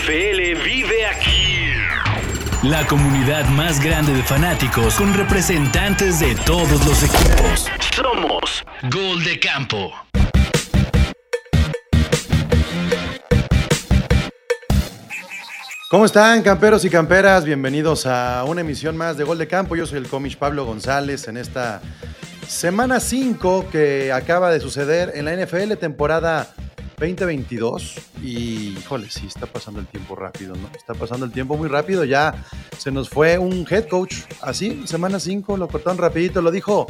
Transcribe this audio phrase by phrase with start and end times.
[0.00, 1.74] NFL vive aquí.
[2.62, 7.66] La comunidad más grande de fanáticos con representantes de todos los equipos.
[7.94, 9.92] Somos Gol de Campo.
[15.90, 17.44] ¿Cómo están, camperos y camperas?
[17.44, 19.76] Bienvenidos a una emisión más de Gol de Campo.
[19.76, 21.82] Yo soy el cómic Pablo González en esta
[22.48, 26.54] semana 5 que acaba de suceder en la NFL temporada
[27.00, 27.96] 2022.
[28.22, 30.68] Y, híjole, sí, está pasando el tiempo rápido, ¿no?
[30.76, 32.04] Está pasando el tiempo muy rápido.
[32.04, 32.44] Ya
[32.78, 34.16] se nos fue un head coach.
[34.42, 36.42] Así, semana 5, lo cortaron rapidito.
[36.42, 36.86] Lo dijo,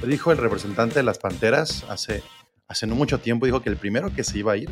[0.00, 2.22] lo dijo el representante de las Panteras hace,
[2.68, 3.46] hace no mucho tiempo.
[3.46, 4.70] Dijo que el primero que se iba a ir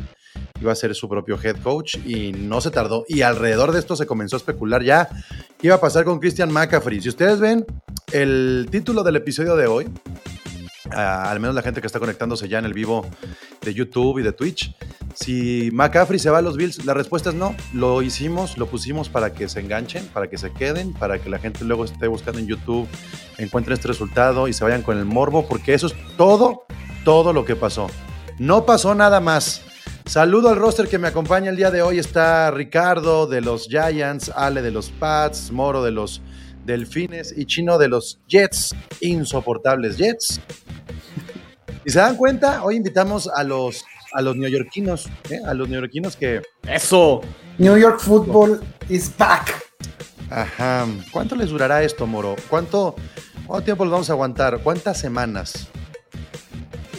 [0.61, 3.03] iba a ser su propio head coach y no se tardó.
[3.07, 5.09] Y alrededor de esto se comenzó a especular ya
[5.57, 7.01] qué iba a pasar con Christian McCaffrey.
[7.01, 7.65] Si ustedes ven
[8.11, 9.89] el título del episodio de hoy,
[10.93, 13.05] al menos la gente que está conectándose ya en el vivo
[13.61, 14.75] de YouTube y de Twitch,
[15.15, 17.55] si McCaffrey se va a los Bills, la respuesta es no.
[17.73, 21.39] Lo hicimos, lo pusimos para que se enganchen, para que se queden, para que la
[21.39, 22.87] gente luego esté buscando en YouTube,
[23.37, 26.65] encuentre este resultado y se vayan con el morbo, porque eso es todo,
[27.03, 27.87] todo lo que pasó.
[28.39, 29.61] No pasó nada más.
[30.05, 31.99] Saludo al roster que me acompaña el día de hoy.
[31.99, 36.21] Está Ricardo de los Giants, Ale de los Pats, Moro de los
[36.65, 40.41] Delfines y Chino de los Jets, insoportables Jets.
[41.85, 45.39] Y se dan cuenta, hoy invitamos a los, a los neoyorquinos, ¿eh?
[45.45, 46.41] a los neoyorquinos que...
[46.67, 47.21] Eso.
[47.57, 49.61] New York Football is back.
[50.29, 50.87] Ajá.
[51.11, 52.35] ¿Cuánto les durará esto, Moro?
[52.49, 52.95] ¿Cuánto,
[53.45, 54.59] cuánto tiempo los vamos a aguantar?
[54.63, 55.67] ¿Cuántas semanas?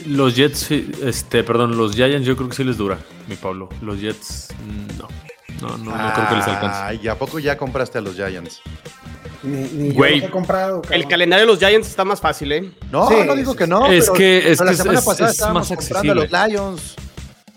[0.07, 3.71] Los Jets, este, perdón, los Giants yo creo que sí les dura, mi Pablo.
[3.81, 4.98] Los Jets, mm,
[5.61, 5.69] no.
[5.79, 6.79] No, no, no creo que les alcance.
[6.83, 8.61] Ay, ¿a poco ya compraste a los Giants?
[9.43, 10.83] Ni, ni yo Güey, los he comprado.
[10.91, 12.73] El calendario de los Giants está más fácil, ¿eh?
[12.91, 13.87] No, Sí, no digo que no.
[13.93, 16.25] Es pero- que- es pero la semana es- pasada es estábamos más comprando a los
[16.25, 16.49] accesible.
[16.59, 16.97] Lions.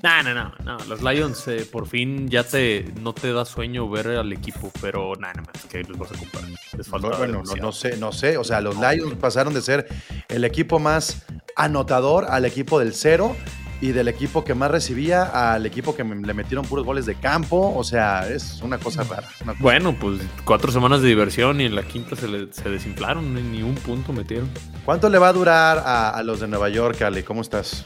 [0.04, 0.78] No, no, no, no.
[0.86, 5.14] Los Lions eh, por fin ya te no te da sueño ver al equipo, pero
[5.16, 6.44] nada, más que los vas a comprar.
[6.78, 8.38] Les falta Bueno, no, no sé, no sé.
[8.38, 9.88] O sea, los Lions pasaron de ser
[10.30, 11.24] el equipo más
[11.56, 13.36] anotador al equipo del cero
[13.82, 15.24] y del equipo que más recibía
[15.54, 17.74] al equipo que me- le metieron puros goles de campo.
[17.76, 19.28] O sea, es una cosa rara.
[19.44, 22.70] una cosa- Bueno, pues cuatro semanas de diversión y en la quinta se, le- se
[22.70, 24.50] desinflaron, ni- un punto metieron.
[24.86, 27.24] ¿Cuánto le va a durar a, a los de Nueva York, Ale?
[27.24, 27.86] ¿Cómo estás?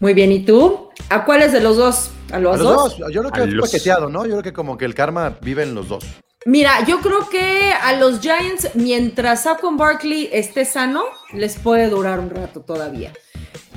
[0.00, 0.90] Muy bien, ¿y tú?
[1.08, 2.10] ¿A cuáles de los dos?
[2.32, 2.98] ¿A los, A los dos?
[2.98, 3.12] dos.
[3.12, 4.24] Yo creo que es los- paqueteado, ¿no?
[4.24, 6.04] Yo creo que como que el karma vive en los dos.
[6.44, 11.02] Mira, yo creo que a los Giants, mientras Saquon Barkley esté sano,
[11.32, 13.12] les puede durar un rato todavía.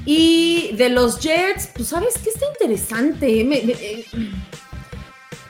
[0.06, 3.44] Y de los Jets, pues sabes que está interesante.
[3.44, 4.06] Me- me- eh,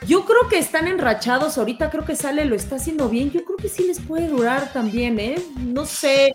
[0.07, 1.57] yo creo que están enrachados.
[1.57, 3.31] Ahorita creo que sale, lo está haciendo bien.
[3.31, 5.35] Yo creo que sí les puede durar también, ¿eh?
[5.57, 6.33] No sé.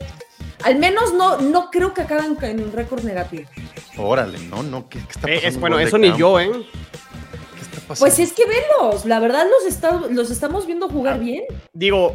[0.63, 3.45] Al menos no, no creo que acaben en un récord negativo.
[3.99, 4.89] Órale, no, no.
[4.89, 5.49] ¿Qué, qué está Eh, pasando?
[5.49, 6.19] es, bueno, eso ni campo?
[6.19, 6.51] yo, ¿eh?
[6.51, 7.99] ¿Qué está pasando?
[7.99, 11.45] Pues es que velos, la verdad los, está- los estamos viendo jugar bien.
[11.73, 12.15] Digo,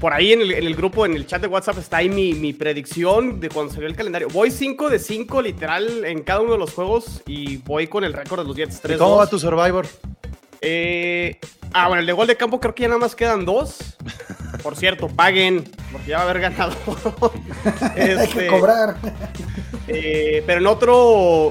[0.00, 2.32] por ahí en el, en el grupo, en el chat de WhatsApp, está ahí mi,
[2.32, 4.28] mi predicción de cuando salió el calendario.
[4.28, 8.14] Voy 5 de 5 literal en cada uno de los juegos y voy con el
[8.14, 9.86] récord de los Jets ¿Y 3 ¿Cómo va tu Survivor?
[10.62, 11.38] Eh,
[11.72, 13.96] ah, bueno, el de gol de campo creo que ya nada más quedan dos.
[14.62, 16.74] Por cierto, paguen, porque ya va a haber ganado.
[17.96, 18.96] Hay Este, que cobrar.
[19.88, 21.50] eh, pero en otro,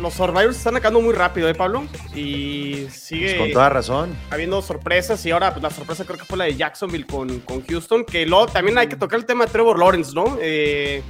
[0.00, 1.84] los Survivors están acabando muy rápido, ¿eh, Pablo?
[2.14, 4.14] Y sigue Pues con toda razón.
[4.30, 5.24] habiendo sorpresas.
[5.24, 8.04] Y ahora, pues la sorpresa creo que fue la de Jacksonville con, con Houston.
[8.04, 10.36] Que luego también hay que tocar el tema de Trevor Lawrence, ¿no?
[10.40, 11.02] Eh,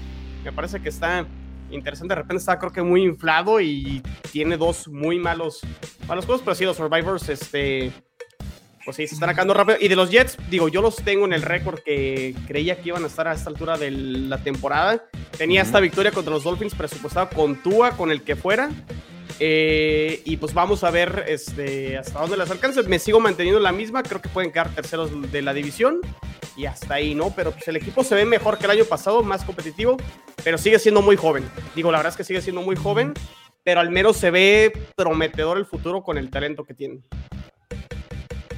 [0.44, 1.26] me parece que está
[1.70, 2.14] interesante.
[2.14, 5.60] De repente está, creo que muy inflado y tiene dos muy malos,
[6.06, 6.42] malos juegos.
[6.44, 7.90] Pero sí, los Survivors, este.
[8.84, 9.78] Pues sí, se están acabando rápido.
[9.80, 13.04] Y de los Jets, digo, yo los tengo en el récord que creía que iban
[13.04, 15.04] a estar a esta altura de la temporada.
[15.38, 18.70] Tenía esta victoria contra los Dolphins presupuestada con Tua, con el que fuera.
[19.40, 22.82] Eh, y pues vamos a ver este, hasta dónde las alcanza.
[22.82, 24.02] Me sigo manteniendo la misma.
[24.02, 26.00] Creo que pueden quedar terceros de la división.
[26.56, 27.32] Y hasta ahí, ¿no?
[27.34, 29.96] Pero pues el equipo se ve mejor que el año pasado, más competitivo.
[30.44, 31.44] Pero sigue siendo muy joven.
[31.74, 33.14] Digo, la verdad es que sigue siendo muy joven.
[33.64, 37.00] Pero al menos se ve prometedor el futuro con el talento que tiene.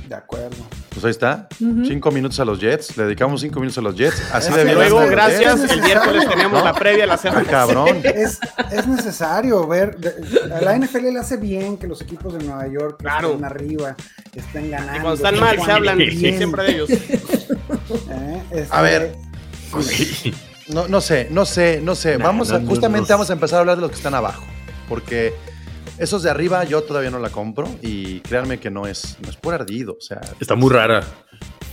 [0.09, 0.57] De acuerdo.
[0.91, 1.49] Pues ahí está.
[1.59, 2.97] Cinco minutos a los Jets.
[2.97, 4.23] Le dedicamos cinco minutos a los Jets.
[4.33, 4.77] Así de bien.
[4.77, 5.69] Luego, gracias.
[5.71, 6.65] El miércoles teníamos ¿No?
[6.65, 7.45] la previa, la Ah, semana.
[7.51, 8.01] cabrón.
[8.05, 8.39] Es,
[8.71, 9.97] es necesario ver.
[10.55, 13.33] A la NFL le hace bien que los equipos de Nueva York Claro.
[13.33, 13.97] están arriba
[14.35, 14.97] estén ganando.
[14.97, 16.91] Y cuando están mal, se hablan bien, siempre de ellos.
[16.91, 18.43] ¿eh?
[18.53, 19.17] Este, A ver.
[20.69, 22.19] No, no sé, no sé, no sé.
[22.19, 23.15] Nah, vamos a, no, justamente no.
[23.17, 24.45] vamos a empezar a hablar de los que están abajo.
[24.89, 25.35] Porque
[25.99, 27.69] esos de arriba yo todavía no la compro.
[27.83, 29.95] Y créanme que no es, no es por ardido.
[29.99, 31.01] O sea, Está muy rara.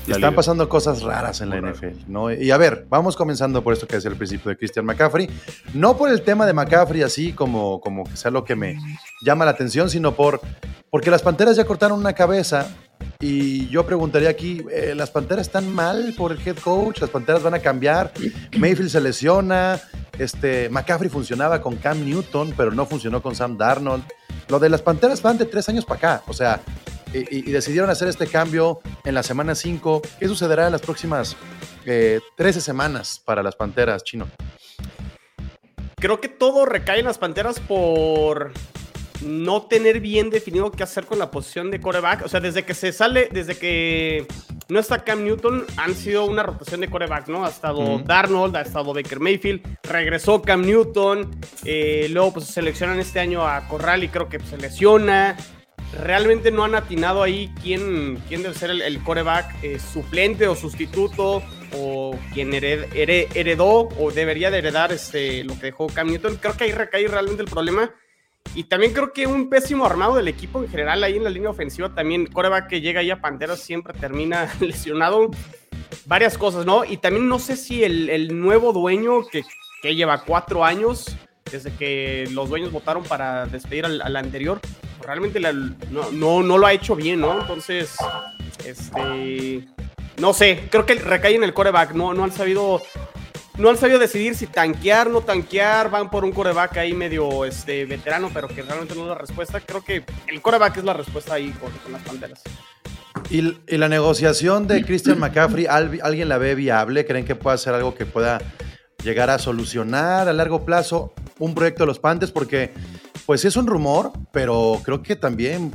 [0.07, 0.31] están liga.
[0.31, 2.03] pasando cosas raras en la NFL.
[2.07, 2.31] ¿no?
[2.31, 5.29] Y a ver, vamos comenzando por esto que decía al principio de Christian McCaffrey.
[5.73, 8.77] No por el tema de McCaffrey así como, como que sea lo que me
[9.23, 10.41] llama la atención, sino por
[10.89, 12.67] Porque las Panteras ya cortaron una cabeza
[13.19, 16.99] y yo preguntaría aquí, eh, ¿las Panteras están mal por el head coach?
[16.99, 18.11] ¿Las Panteras van a cambiar?
[18.57, 19.79] Mayfield se lesiona,
[20.19, 24.03] este, McCaffrey funcionaba con Cam Newton, pero no funcionó con Sam Darnold.
[24.49, 26.61] Lo de las Panteras van de tres años para acá, o sea,
[27.13, 30.01] y, decidieron hacer este cambio en la semana 5.
[30.19, 31.37] ¿Qué sucederá en las próximas
[31.85, 34.27] eh, 13 semanas para las Panteras, Chino?
[35.95, 38.51] Creo que todo recae en las Panteras por
[39.21, 42.25] no tener bien definido qué hacer con la posición de coreback.
[42.25, 44.25] O sea, desde que se sale, desde que
[44.69, 47.45] no está Cam Newton, han sido una rotación de coreback, ¿no?
[47.45, 47.99] Ha estado.
[48.05, 51.29] Darnold, ha estado Baker Mayfield, regresó Cam Newton,
[51.65, 55.37] eh, luego pues seleccionan este año a Corral y creo que se lesiona.
[56.01, 60.55] Realmente no han atinado ahí quién, quién debe ser el, el coreback eh, suplente o
[60.55, 61.43] sustituto
[61.75, 66.37] o quien hered- here- heredó o debería de heredar este, lo que dejó Cam Newton.
[66.37, 67.91] Creo que ahí recae realmente el problema.
[68.55, 71.49] Y también creo que un pésimo armado del equipo en general ahí en la línea
[71.49, 75.31] ofensiva también coreback que llega ahí a Panteras siempre termina lesionado.
[76.05, 76.83] Varias cosas, ¿no?
[76.85, 79.43] Y también no sé si el, el nuevo dueño que,
[79.81, 81.15] que lleva cuatro años
[81.51, 84.59] desde que los dueños votaron para despedir al, anterior,
[85.01, 87.41] realmente no, no, no lo ha hecho bien, ¿no?
[87.41, 87.95] Entonces,
[88.65, 89.67] este,
[90.17, 92.81] no sé, creo que recae en el coreback, no, no han sabido
[93.57, 97.85] no han sabido decidir si tanquear, no tanquear, van por un coreback ahí medio este,
[97.85, 99.59] veterano, pero que realmente no es la respuesta.
[99.59, 102.41] Creo que el coreback es la respuesta ahí con, las panteras.
[103.29, 107.05] ¿Y, la negociación de Christian McCaffrey, ¿al- ¿alguien la ve viable?
[107.05, 108.41] ¿Creen que pueda ser algo que pueda
[109.03, 112.31] llegar a solucionar a largo plazo un proyecto de los Panthers?
[112.31, 112.73] Porque,
[113.25, 115.71] pues es un rumor, pero creo que también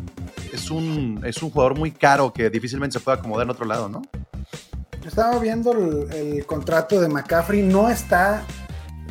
[0.52, 3.88] es un, es un jugador muy caro que difícilmente se puede acomodar en otro lado,
[3.88, 4.02] ¿no?
[5.08, 8.44] Estaba viendo el, contrato de McCaffrey, no está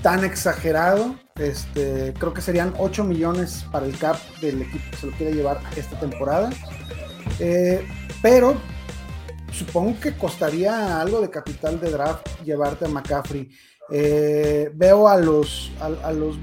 [0.04, 1.16] tan exagerado.
[1.36, 5.34] Este, creo que serían 8 millones para el cap del equipo que se lo quiere
[5.34, 6.52] llevar esta temporada.
[7.40, 7.84] Eh,
[8.22, 8.56] pero
[9.52, 13.50] supongo que costaría algo de capital de draft llevarte a McCaffrey.
[13.90, 15.72] Eh, veo a los,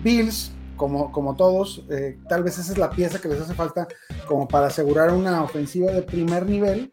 [0.03, 3.87] Bills, como, como todos, eh, tal vez esa es la pieza que les hace falta
[4.27, 6.93] como para asegurar una ofensiva de primer nivel.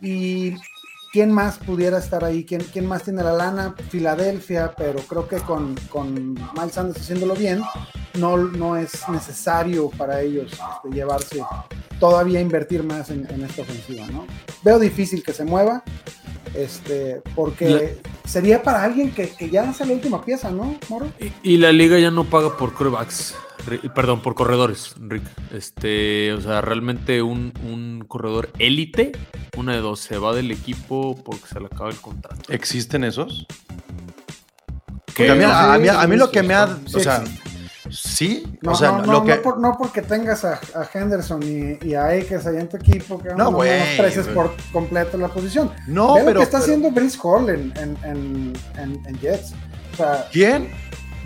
[0.00, 0.54] Y
[1.12, 5.38] quién más pudiera estar ahí, quién, quién más tiene la lana, Filadelfia, pero creo que
[5.38, 7.62] con, con Miles Sanders haciéndolo bien,
[8.18, 11.42] no, no es necesario para ellos este, llevarse
[11.98, 14.26] todavía invertir más en, en esta ofensiva, ¿no?
[14.62, 15.82] Veo difícil que se mueva,
[16.54, 21.06] este, porque sería para alguien que, que ya hace la última pieza, ¿no, Moro?
[21.20, 23.34] Y, y la liga ya no paga por corebacks,
[23.94, 25.22] perdón, por corredores, Rick.
[25.54, 29.12] Este, o sea, realmente un, un corredor élite,
[29.56, 32.40] una de dos, se va del equipo porque se le acaba el contrato.
[32.52, 33.46] ¿Existen esos?
[35.18, 36.78] A mí, a, mí- a mí lo que me ha...
[36.86, 37.22] sí, O sea,
[37.92, 38.44] sí.
[38.62, 39.36] No, o sea, no, no, lo que...
[39.36, 42.76] no, por- no porque tengas a, a Henderson y, y a Akers allá en tu
[42.76, 44.34] equipo, que No, güey, güey.
[44.34, 45.70] por completo la posición.
[45.86, 46.40] No, Ve lo pero...
[46.40, 47.96] que está pero- haciendo Brice Hall en, en,
[48.76, 49.52] en, en- Jets.
[49.92, 50.68] O sea, ¿Quién?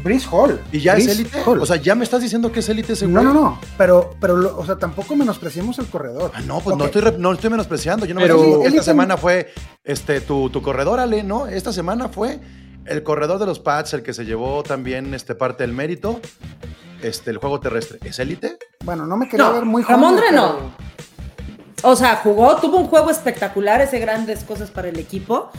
[0.02, 0.60] Brice Hall.
[0.70, 1.38] ¿Y ya es élite?
[1.46, 4.36] O sea, ¿ya me estás diciendo que es élite ese no, no, no, pero, pero
[4.36, 6.30] lo- o sea, tampoco menospreciemos el corredor.
[6.34, 8.04] Ah, no, pues no, estoy, no estoy menospreciando.
[8.04, 9.52] Yo no Pero- me Élite- esta semana fue
[9.82, 11.46] este, tu, tu corredor, Ale, ¿no?
[11.46, 12.38] Esta semana fue
[12.86, 16.20] el corredor de los Pats, el que se llevó también este, parte del mérito,
[17.02, 17.98] este, el juego terrestre.
[18.04, 18.58] ¿Es élite?
[18.84, 20.74] Bueno, no me quería No, ver muy Ramondre joven, no.
[21.84, 25.50] O sea, jugó, tuvo un juego espectacular, ese grandes cosas para el equipo.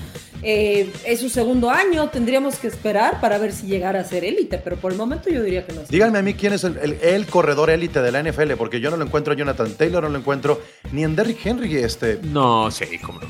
[0.43, 4.57] Eh, es su segundo año, tendríamos que esperar para ver si llegara a ser élite,
[4.59, 5.81] pero por el momento yo diría que no.
[5.81, 8.79] es Díganme a mí quién es el, el- el corredor élite de la NFL, porque
[8.79, 10.61] yo no lo encuentro en Jonathan Taylor, no lo encuentro
[10.91, 11.77] ni en Derrick Henry.
[11.77, 12.19] Este.
[12.21, 13.27] No, sí, cómo no.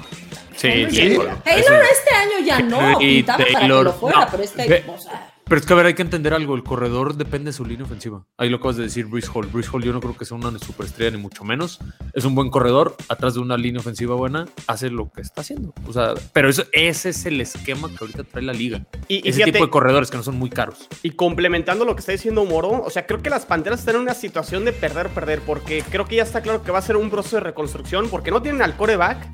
[0.58, 1.18] Sí, Henry sí.
[1.44, 4.84] Taylor este año ya no, Henry, pintaba para que Taylor, lo fuera, no, pero este
[4.88, 6.56] o sea, Pero es que a ver, hay que entender algo.
[6.56, 8.26] El corredor depende de su línea ofensiva.
[8.38, 9.46] Ahí lo acabas de decir, Bruce Hall.
[9.46, 11.80] Bruce Hall yo no creo que sea una superestrella, ni mucho menos.
[12.14, 12.96] Es un buen corredor.
[13.10, 15.74] Atrás de una línea ofensiva buena, hace lo que está haciendo.
[15.88, 18.86] O sea, pero eso, ese es el esquema que ahorita trae la liga.
[19.08, 20.88] Y, y Ese fíjate, tipo de corredores que no son muy caros.
[21.04, 24.02] y complementando lo que está diciendo Moro, o sea, creo que las Panteras están en
[24.02, 26.98] una situación de perder, perder, porque creo que ya está claro que va a ser
[26.98, 29.28] un proceso de reconstrucción, porque no tienen al coreback.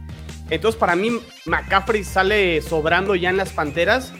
[0.49, 1.11] Entonces, para mí,
[1.45, 4.11] McCaffrey sale sobrando ya en las Panteras.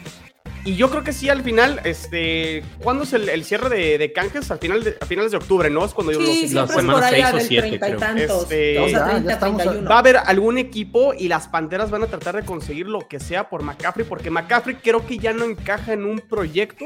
[0.64, 4.12] Y yo creo que sí, al final, este, ¿cuándo es el, el cierre de, de
[4.12, 4.48] canjes?
[4.52, 5.84] Al final de, a finales de octubre, ¿no?
[5.84, 7.86] Es cuando sí, los la siempre es semana por allá seis o del siete, 30
[7.88, 7.98] y creo.
[8.00, 9.90] tantos, Este, o sea, ya, ya 30, estamos a- 31.
[9.90, 13.18] Va a haber algún equipo y las Panteras van a tratar de conseguir lo que
[13.18, 16.84] sea por McCaffrey, porque McCaffrey creo que ya no encaja en un proyecto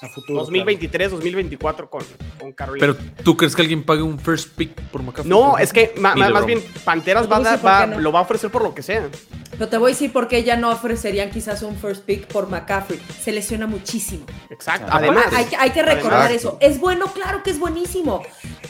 [0.00, 0.40] A futuro.
[0.40, 2.02] 2023, 2024 con,
[2.38, 2.86] con Carolina.
[2.94, 5.28] Pero, ¿tú crees que alguien pague un first pick por McCaffrey?
[5.28, 7.34] no, es que ma- más bien Panteras Te
[7.66, 7.98] va no.
[7.98, 9.08] lo va a ofrecer por lo que sea.
[9.50, 12.48] Pero te voy a decir por qué ya no ofrecerían quizás un first pick por
[12.48, 13.00] McCaffrey.
[13.20, 14.24] Se lesiona muchísimo.
[14.50, 14.86] Exacto.
[14.90, 16.36] Además, hay, que- hay que recordar Además.
[16.42, 16.58] eso.
[16.60, 18.22] Es bueno, claro que es buenísimo.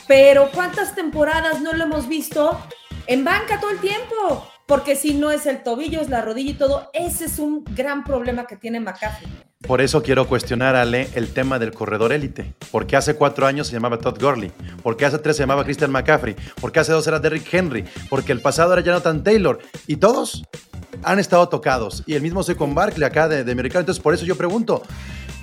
[0.06, 2.58] pero ¿cuántas temporadas no lo hemos visto
[3.06, 4.46] en banca todo el tiempo?
[4.66, 8.04] Porque si no es el tobillo, es la rodilla y todo, ese es un gran
[8.04, 9.28] problema que tiene McCaffrey.
[9.66, 12.54] Por eso quiero cuestionar, Ale, el tema del corredor élite.
[12.70, 14.52] ¿Por qué hace cuatro años se llamaba Todd Gurley?
[14.84, 16.36] ¿Por qué hace tres se llamaba Christian McCaffrey?
[16.60, 17.84] ¿Por qué hace dos era Derrick Henry?
[18.08, 19.58] Porque el pasado era Jonathan Taylor.
[19.88, 20.44] Y todos
[21.02, 22.04] han estado tocados.
[22.06, 23.80] Y el mismo soy con Barkley acá de, de americano.
[23.80, 24.82] Entonces, por eso yo pregunto.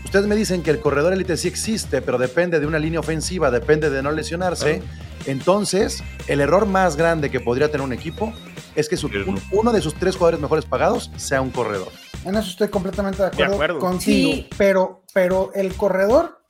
[0.05, 3.51] Ustedes me dicen que el corredor élite sí existe, pero depende de una línea ofensiva,
[3.51, 4.81] depende de no lesionarse.
[5.25, 8.31] Entonces, el error más grande que podría tener un equipo
[8.75, 11.89] es que su- un- uno de sus tres jugadores mejores pagados sea un corredor.
[12.25, 13.79] En eso estoy completamente de acuerdo, acuerdo.
[13.79, 14.31] contigo.
[14.33, 14.49] Sí.
[14.57, 16.41] Pero, pero el corredor,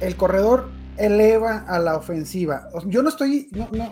[0.00, 2.68] el corredor eleva a la ofensiva.
[2.86, 3.90] Yo no estoy, no, no,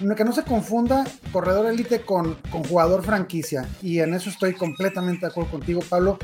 [0.00, 3.68] no- que no se confunda corredor élite con, con jugador franquicia.
[3.82, 6.18] Y en eso estoy completamente de acuerdo contigo, Pablo.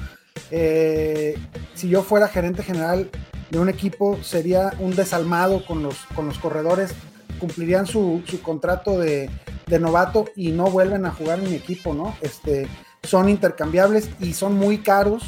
[0.53, 1.37] Eh,
[1.75, 3.11] si yo fuera gerente general
[3.51, 6.93] de un equipo, sería un desalmado con los, con los corredores.
[7.41, 9.31] Cumplirían su, su contrato de,
[9.67, 12.15] de novato y no vuelven a jugar en mi equipo, ¿no?
[12.21, 12.69] Este,
[13.03, 15.23] son intercambiables y son muy caros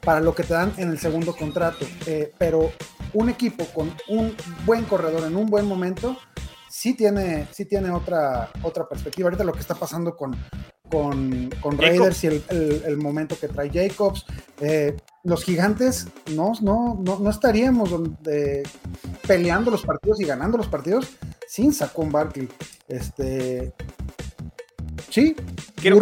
[0.00, 1.86] para lo que te dan en el segundo contrato.
[2.06, 2.72] Eh, pero
[3.14, 4.34] un equipo con un
[4.66, 6.16] buen corredor en un buen momento
[6.68, 9.26] sí tiene, sí tiene otra, otra perspectiva.
[9.28, 10.36] Ahorita lo que está pasando con,
[10.90, 11.50] con.
[11.78, 14.24] Raiders y el, el- el momento que trae Jacobs.
[14.60, 18.64] eh, los gigantes no, no, no, no estaríamos donde-
[19.26, 21.06] peleando los partidos y ganando los partidos
[21.46, 22.48] sin Saquon Barkley.
[22.88, 23.72] Este,
[25.10, 25.36] sí,
[25.76, 26.00] quiero-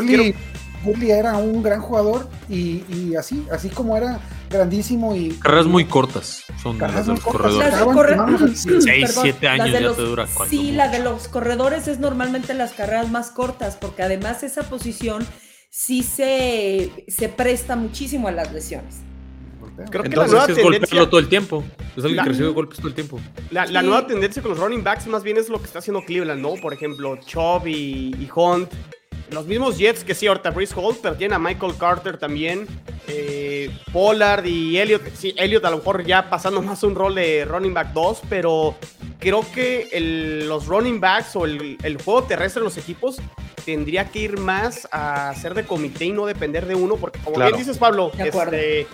[0.85, 5.85] Gurley era un gran jugador y, y así, así como era grandísimo y Carreras muy
[5.85, 7.53] cortas son Carreras las de los cortas.
[7.85, 8.67] corredores.
[8.67, 11.99] Las de años de ya los- te dura cuando Sí, la de los corredores es
[12.01, 15.25] normalmente las carreras más cortas, porque además esa posición
[15.71, 18.97] sí se, se presta muchísimo a las lesiones.
[19.91, 21.65] Creo que la Entonces nueva es tendencia, golpearlo todo el tiempo.
[21.97, 23.21] Es alguien La- que recibe golpes todo el tiempo.
[23.51, 23.87] la, la Sí.
[23.87, 26.55] nueva tendencia con los running backs más bien es lo que está haciendo Cleveland, ¿no?
[26.61, 28.71] Por ejemplo, Chubb y, y Hunt.
[29.33, 32.67] Los mismos Jets que sí, ahorita Breeze Hall, pero tienen a Michael Carter también.
[33.13, 35.03] eh, Pollard y Elliot.
[35.15, 38.77] Sí, Elliot a lo mejor ya pasando más un rol de running back 2, pero
[39.19, 43.17] creo que el- los running backs o el, el juego terrestre de los equipos
[43.65, 47.37] tendría que ir más a ser de comité y no depender de uno, porque como
[47.37, 47.51] Claro.
[47.51, 48.87] bien dices, Pablo, este,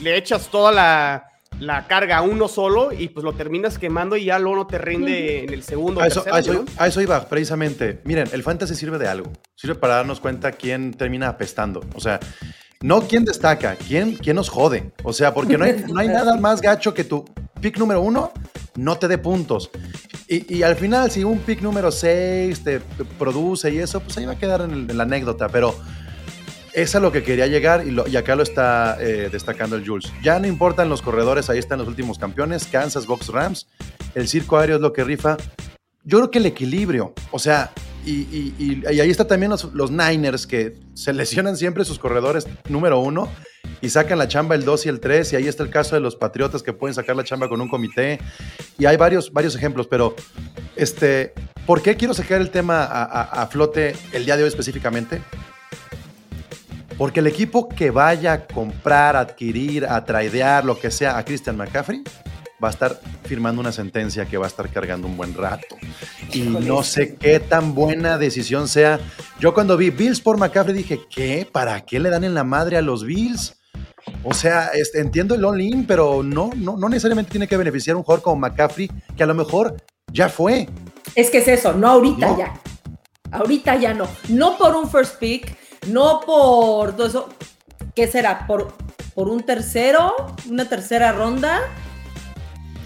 [0.00, 1.31] le echas toda la,
[1.62, 4.78] la carga a uno solo y pues lo terminas quemando y ya luego no te
[4.78, 6.00] rinde en el segundo.
[6.00, 6.66] o A eso, tercer a eso- año, ¿no?
[6.82, 8.00] a eso iba, precisamente.
[8.04, 9.30] Miren, el fantasy sirve de algo.
[9.54, 11.80] Sirve para darnos cuenta quién termina apestando.
[11.94, 12.18] O sea,
[12.80, 14.92] no quién destaca, quién, quién nos jode.
[15.04, 17.24] O sea, porque no hay, no hay nada más gacho que tu
[17.60, 18.32] pick número uno
[18.74, 19.70] no te dé puntos.
[20.26, 24.16] Y, y al final, si un pick número 6 te te produce y eso, pues
[24.18, 25.48] ahí va a quedar en, el- en la anécdota.
[25.48, 25.74] Pero
[26.74, 29.86] es a lo que quería llegar y, lo- y acá lo está eh, destacando el
[29.86, 30.12] Jules.
[30.22, 33.66] Ya no importan los corredores, ahí están los últimos campeones, Kansas, Box Rams.
[34.14, 35.36] El circo aéreo es lo que rifa.
[36.04, 37.70] Yo creo que el equilibrio, o sea,
[38.04, 43.28] y, ahí está también los, Niners que se lesionan siempre sus corredores número uno
[43.80, 46.00] y sacan la chamba el 2 y el 3, y ahí está el caso de
[46.00, 48.18] los Patriotas que pueden sacar la chamba con un comité,
[48.78, 50.16] y hay varios, varios ejemplos, pero
[50.74, 51.32] este,
[51.66, 55.22] ¿por qué quiero sacar el tema a, a- a flote el día de hoy específicamente?
[56.98, 61.56] Porque el equipo que vaya a comprar, adquirir, a tradear, lo que sea, a Christian
[61.56, 62.02] McCaffrey,
[62.62, 65.66] va a estar firmando una sentencia que va a estar cargando un buen rato.
[66.32, 69.00] Y no sé qué tan buena decisión sea.
[69.40, 71.48] Yo cuando vi Bills por McCaffrey dije, ¿qué?
[71.50, 73.56] ¿Para qué le dan en la madre a los Bills?
[74.24, 77.98] O sea, este, entiendo el all-in, pero no, no, no necesariamente tiene que beneficiar a
[77.98, 79.76] un jugador como McCaffrey, que a lo mejor
[80.12, 80.68] ya fue.
[81.14, 82.38] Es que es eso, no ahorita No.
[82.38, 82.54] ya.
[83.30, 84.06] Ahorita ya no.
[84.28, 87.28] No por un first pick, no por eso.
[87.94, 88.46] ¿Qué será?
[88.46, 88.74] ¿Por,
[89.14, 90.14] por un tercero?
[90.48, 91.60] ¿Una tercera ronda?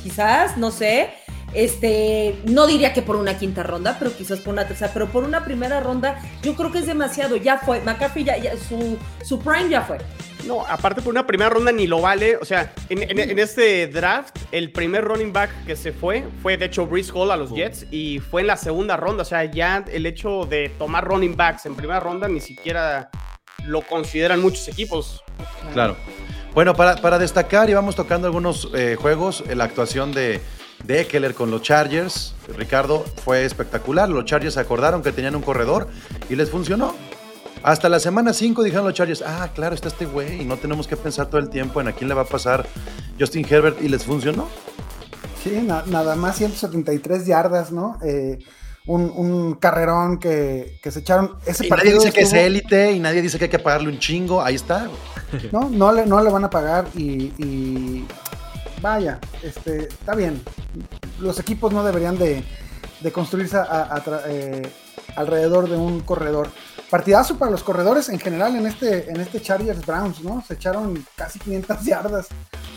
[0.02, 1.10] Quizás, no sé.
[1.54, 5.24] Este, no diría que por una quinta ronda, pero quizás por una tercera, pero por
[5.24, 7.36] una primera ronda, yo creo que es demasiado.
[7.36, 7.80] Ya fue.
[7.80, 9.98] McCaffrey ya, ya- su, su prime ya fue.
[10.46, 12.36] No, aparte por una primera ronda ni lo vale.
[12.36, 16.56] O sea, en, en- en este draft, el primer running back que se fue fue
[16.56, 19.22] de hecho Breeze Hall a los Jets y fue en la segunda ronda.
[19.22, 23.10] O sea, ya el hecho de tomar running backs en primera ronda ni siquiera
[23.66, 25.22] lo consideran muchos equipos.
[25.72, 25.96] Claro.
[26.54, 30.40] Bueno, para, para destacar, y vamos tocando algunos eh, juegos, eh, la actuación de,
[30.84, 34.08] de Eckler con los Chargers, Ricardo, fue espectacular.
[34.08, 35.88] Los Chargers acordaron que tenían un corredor
[36.30, 36.94] y les funcionó.
[37.66, 40.86] Hasta la semana 5 dijeron los Chargers, ah, claro, está este güey, y no tenemos
[40.86, 42.64] que pensar todo el tiempo en a quién le va a pasar
[43.18, 44.46] Justin Herbert, y les funcionó.
[45.42, 47.98] Sí, na- nada más 173 yardas, ¿no?
[48.04, 48.38] Eh,
[48.86, 51.32] un, un carrerón que, que se echaron.
[51.44, 53.98] Ese Y nadie dice que es élite, y nadie dice que hay que pagarle un
[53.98, 54.88] chingo, ahí está.
[55.50, 58.06] No, no le, no le van a pagar y, y
[58.80, 60.40] vaya, este, está bien.
[61.18, 62.44] los equipos no deberían de,
[63.00, 64.62] de construirse a- a tra- eh,
[65.16, 66.48] alrededor de un corredor.
[66.90, 70.44] Partidazo para los corredores en general en este, en este Chargers Browns, ¿no?
[70.46, 72.28] Se echaron casi 500 yardas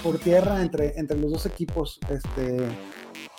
[0.01, 1.99] por tierra entre, entre los dos equipos.
[2.09, 2.57] Este,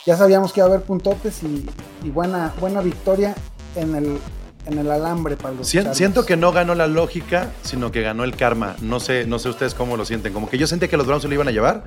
[0.06, 1.66] ya sabíamos que iba a haber puntotes y,
[2.04, 3.34] y buena, buena victoria
[3.74, 4.18] en el,
[4.66, 5.94] en el alambre para los Sien-.
[5.94, 8.76] Siento que no ganó la lógica, sino que ganó el karma.
[8.80, 10.32] No sé, no sé ustedes cómo lo sienten.
[10.32, 11.84] Como que yo sentí que los Browns se lo iban a llevar.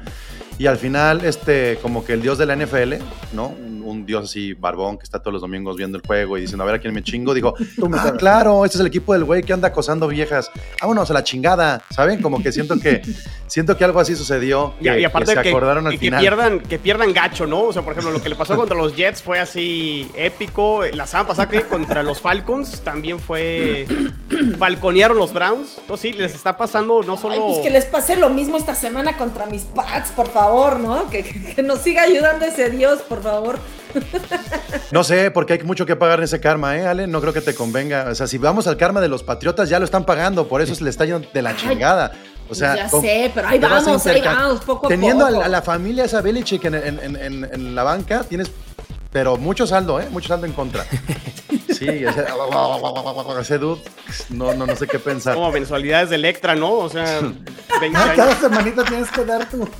[0.57, 2.93] Y al final, este, como que el dios de la NFL,
[3.33, 3.47] ¿no?
[3.47, 6.63] Un, un dios así barbón que está todos los domingos viendo el juego y diciendo,
[6.63, 9.13] a ver a quién me chingo, dijo, Tú me ah, claro, este es el equipo
[9.13, 10.51] del güey que anda acosando viejas.
[10.81, 12.21] Vámonos a la chingada, ¿saben?
[12.21, 13.01] Como que siento que,
[13.47, 14.73] siento que algo así sucedió.
[14.79, 16.21] Y, Que, y aparte que se que, acordaron al y que final.
[16.21, 17.63] pierdan, que pierdan gacho, ¿no?
[17.63, 20.83] O sea, por ejemplo, lo que le pasó contra los Jets fue así épico.
[20.93, 23.85] La semana pasada que contra los Falcons también fue
[24.57, 25.79] balconearon los Browns.
[25.89, 27.33] No, sí, les está pasando no solo.
[27.33, 30.42] Ay, pues que les pase lo mismo esta semana contra mis Pats, por favor,
[30.79, 31.09] ¿no?
[31.09, 33.59] Que, que- que nos siga ayudando ese Dios, por favor.
[34.91, 37.07] No sé, porque hay mucho que pagar en ese karma, ¿eh, Ale?
[37.07, 38.07] No creo que te convenga.
[38.09, 40.73] O sea, si vamos al karma de los patriotas, ya lo están pagando, por eso
[40.75, 42.11] se le está yendo de la chingada.
[42.49, 45.47] O sea, ya sé, pero ahí vamos, ahí vamos, poco a Teniendo a la, a
[45.47, 46.21] la familia esa
[46.75, 48.51] en- en- en- en la banca, tienes,
[49.13, 50.07] pero mucho saldo, ¿eh?
[50.11, 50.85] Mucho saldo en contra.
[51.73, 52.25] Sí, ese,
[53.41, 53.81] ese dude,
[54.29, 55.33] no, no, no sé qué pensar.
[55.33, 56.71] Como mensualidades de Electra, ¿no?
[56.71, 57.19] O sea,
[57.81, 58.15] 20 Ah, años.
[58.15, 59.57] cada semanita tienes que dar tu.
[59.65, 59.71] tu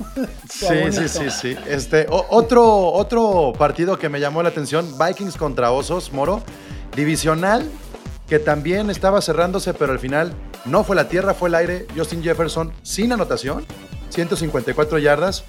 [0.50, 1.08] Sí, abonito.
[1.08, 1.56] sí, sí, sí.
[1.66, 6.42] Este, o- otro, otro partido que me llamó la atención, Vikings contra Osos, Moro,
[6.96, 7.70] divisional,
[8.28, 11.86] que también estaba cerrándose, pero al final no fue la tierra, fue el aire.
[11.96, 13.64] Justin Jefferson sin anotación,
[14.10, 15.44] 154 yardas.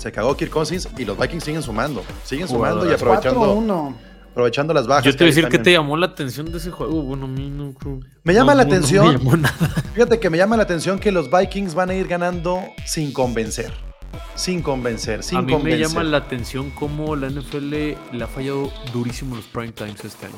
[0.00, 3.94] Se cagó Kirk Cousins y los Vikings siguen sumando, siguen sumando y aprovechando, 4-1.
[4.30, 5.04] aprovechando las bajas.
[5.04, 7.02] Yo te voy a decir que te llamó la atención de ese juego.
[7.02, 8.00] Bueno, a mí no creo.
[8.24, 9.06] Me llama no, la no, no atención.
[9.08, 9.68] me llamó nada.
[9.92, 13.74] Fíjate que me llama la atención que los Vikings van a ir ganando sin convencer.
[14.36, 15.80] Sin convencer, sin a mí convencer.
[15.80, 20.24] me llama la atención cómo la NFL le ha fallado durísimo los prime times este
[20.24, 20.36] año.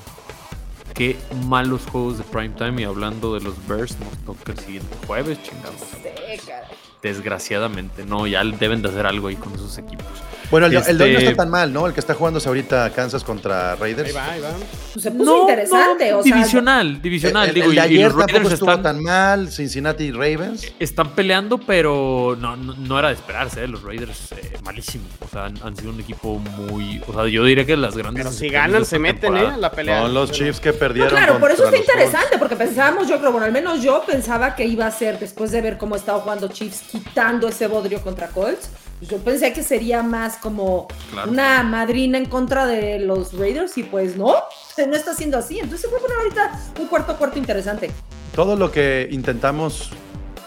[0.92, 1.16] Qué
[1.46, 2.82] malos juegos de prime time.
[2.82, 5.76] Y hablando de los Bears, nos toca el siguiente jueves, chingados.
[6.02, 6.71] Sí, caray.
[7.02, 10.06] Desgraciadamente, no, ya deben de hacer algo ahí con esos equipos.
[10.52, 11.86] Bueno, el, el de hoy no Este- está tan mal, ¿no?
[11.88, 14.10] El que está jugándose ahorita Kansas contra Raiders.
[14.10, 14.50] Ahí va, ahí va.
[14.92, 16.36] Pues se puso interesante, no, o sea.
[16.36, 17.48] divisional, divisional.
[17.48, 20.10] El, digo, el de y- y ayer los tampoco Raiders estuvo están, tan mal, Cincinnati
[20.12, 20.70] Ravens.
[20.78, 23.68] están peleando, pero no, no, no era de esperarse, ¿eh?
[23.68, 25.08] los Raiders eh, malísimos.
[25.24, 27.02] O sea, han, han sido un equipo muy.
[27.08, 28.22] O si yo diría que las grandes.
[28.24, 29.56] Pero si ganan, se meten, ¿eh?
[29.58, 30.02] la pelea.
[30.02, 31.10] Son los Pero- Chiefs que No, perdieron.
[31.10, 34.66] claro, por eso está interesante, porque pensábamos, yo creo, bueno, al menos yo pensaba que
[34.66, 38.68] iba a ser, después de ver cómo estaba jugando Chiefs, quitando ese bodrio contra Colts,
[39.08, 41.30] yo pensé que sería más como Claro.
[41.30, 44.34] una madrina en contra de los Raiders, y pues no,
[44.78, 45.58] no está siendo así.
[45.58, 47.90] Entonces se puede poner ahorita un cuarto cuarto interesante.
[48.34, 49.90] Todo lo que intentamos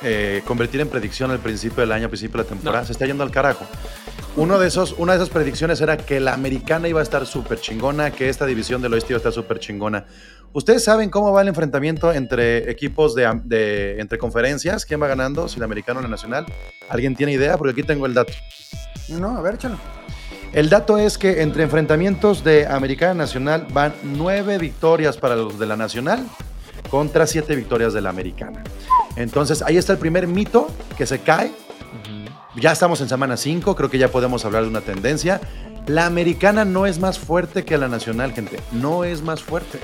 [0.02, 2.86] eh, convertir en predicción al principio del año, al principio de la temporada, No.
[2.88, 3.66] se está yendo al carajo.
[4.36, 7.60] Uno de esos, una de esas predicciones era que la americana iba a estar súper
[7.62, 10.06] chingona, que esta división del oeste iba a estar súper chingona.
[10.56, 14.86] ¿Ustedes saben cómo va el enfrentamiento entre equipos de, de- entre conferencias?
[14.86, 15.50] ¿Quién va ganando?
[15.50, 16.46] Si la americana o la nacional.
[16.88, 17.58] ¿Alguien tiene idea?
[17.58, 18.32] Porque aquí tengo el dato.
[19.10, 19.78] No, a ver, échalo.
[20.54, 25.66] El dato es que entre enfrentamientos de Americana Nacional van nueve victorias para los de
[25.66, 26.26] la Nacional
[26.90, 28.64] contra siete victorias de la Americana.
[29.18, 31.52] Entonces ahí está el primer mito que se cae.
[32.56, 35.42] Ya estamos en semana 5, creo que ya podemos hablar de una tendencia.
[35.88, 38.58] La americana no es más fuerte que la nacional, gente.
[38.72, 39.80] No es más fuerte.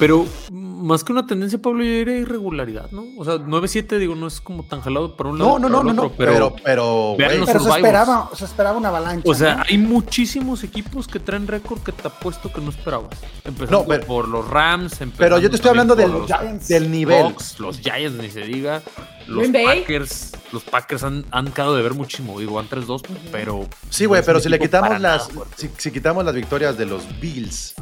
[0.00, 3.04] Pero más que una tendencia, Pablo, yo diría irregularidad, ¿no?
[3.18, 5.58] O sea, 9-7, digo, no es como tan jalado para un lado.
[5.58, 6.16] No, no, para no, no, otro, no.
[6.16, 9.30] Pero, pero, Vean güey, los Pero se esperaba, se esperaba una avalancha.
[9.30, 9.64] O sea, ¿no?
[9.68, 13.10] hay muchísimos equipos que traen récord que te apuesto que no esperabas.
[13.44, 14.98] Empezando No, pero- por los Rams.
[15.18, 16.68] pero yo te estoy hablando del, Giants.
[16.68, 17.24] del nivel.
[17.24, 18.80] Bucks, los Giants, ni se diga.
[19.26, 19.48] Los.
[19.48, 20.32] Packers.
[20.50, 22.40] Los Packers han, han quedado de ver muchísimo.
[22.40, 23.68] Digo, van 3-2, pero.
[23.90, 25.28] Sí, güey, pero si le quitamos nada las
[25.76, 27.74] si quitamos las victorias de los Bills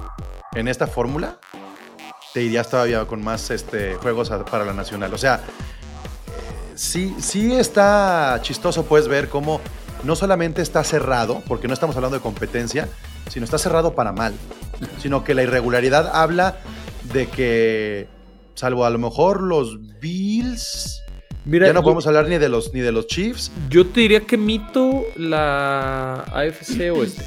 [0.55, 1.39] en esta fórmula,
[2.39, 5.13] te irías todavía con más este, juegos para la nacional.
[5.13, 5.41] O sea,
[6.77, 9.61] sí, sí está chistoso pues ver cómo
[10.05, 12.89] no solamente está cerrado, porque no estamos hablando de competencia,
[13.29, 14.35] sino está cerrado para mal,
[15.03, 16.59] sino que la irregularidad habla
[17.13, 18.07] de que,
[18.55, 21.03] salvo a lo mejor los Bills,
[21.45, 23.51] Mira, ya no yo- podemos hablar ni de los ni de los Chiefs.
[23.69, 27.25] Yo te diría que mito la AFC Oeste.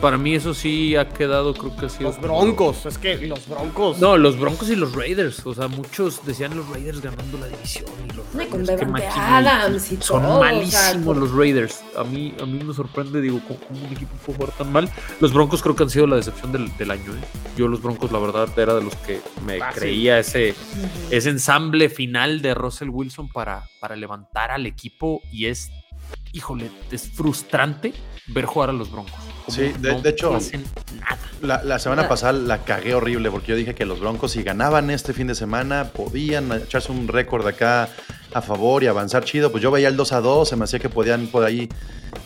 [0.00, 2.10] Para mí eso sí ha quedado, creo que ha sido...
[2.10, 3.98] Los Broncos, es que los Broncos.
[3.98, 5.44] No, los Broncos y los Raiders.
[5.44, 7.84] O sea, muchos decían los Raiders ganando la división.
[8.08, 11.80] Y los con Raiders, Devante y- Adams y Son todo, o sea, malísimos los Raiders.
[11.96, 14.88] A mí, a mí me sorprende, digo, cómo un equipo puede jugar tan mal.
[15.20, 17.12] Los Broncos creo que han sido la decepción del, del año.
[17.14, 17.20] ¿eh?
[17.56, 19.80] Yo los Broncos, la verdad, era de los que me Fácil.
[19.82, 20.54] creía ese,
[21.10, 25.70] ese ensamble final de Russell Wilson para, para levantar al equipo y es
[26.32, 27.92] híjole, es frustrante
[28.28, 29.14] ver jugar a los Broncos.
[29.48, 30.62] Sí, de- no de hecho, hacen
[31.00, 31.18] nada.
[31.40, 32.08] La, la semana Nada.
[32.10, 35.34] pasada la cagué horrible porque yo dije que los Broncos si ganaban este fin de
[35.34, 37.88] semana podían echarse un récord acá
[38.34, 39.50] a favor y avanzar chido.
[39.50, 41.68] Pues yo veía el 2 a 2, se me hacía que podían por ahí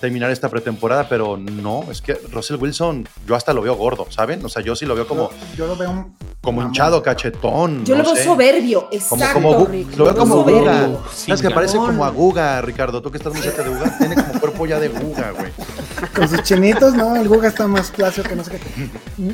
[0.00, 4.44] terminar esta pretemporada, pero no, es que Russell Wilson yo hasta lo veo gordo, ¿saben?
[4.44, 7.84] O sea, yo sí lo veo como, yo, yo lo veo un- como hinchado, cachetón.
[7.84, 8.24] Yo no lo veo sé.
[8.24, 9.96] soberbio, exacto, como Rick.
[9.96, 10.42] lo veo como.
[10.42, 10.88] Guga.
[11.14, 12.10] ¿Sabes que parece como a.
[12.10, 13.00] Guga, Ricardo?
[13.00, 15.52] Tú que estás muy cerca de Guga, tiene como cuerpo ya de Guga, güey.
[16.14, 18.88] Con sus chinitos, no, el Guga está más clásico que no sé qué.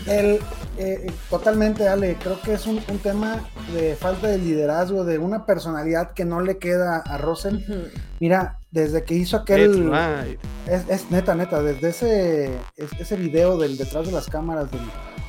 [0.06, 0.40] El,
[0.78, 5.44] eh, totalmente, Ale, creo que es un, un tema de falta de liderazgo, de una
[5.44, 7.56] personalidad que no le queda a Russell.
[7.56, 7.88] Ujú.
[8.20, 9.90] Mira, desde que hizo aquel...
[9.90, 10.38] right.
[10.66, 14.80] Es, es neta, neta, desde ese, es- ese video del detrás de las cámaras del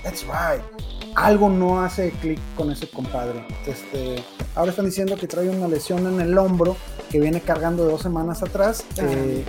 [0.04, 0.64] That's right.
[1.16, 3.46] Algo no hace clic con ese compadre.
[3.66, 4.24] Este,
[4.56, 6.78] ahora están diciendo que trae una lesión en el hombro
[7.10, 8.86] que viene cargando de dos semanas atrás.
[8.98, 9.44] Eh,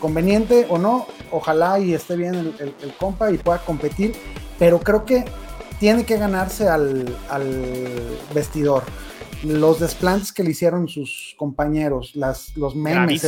[0.00, 4.14] conveniente o no, ojalá y esté bien el, el- el compa y pueda competir,
[4.58, 5.24] pero creo que
[5.80, 8.82] tiene que ganarse al, al vestidor.
[9.44, 13.22] Los desplantes que le hicieron sus compañeros, las, los memes,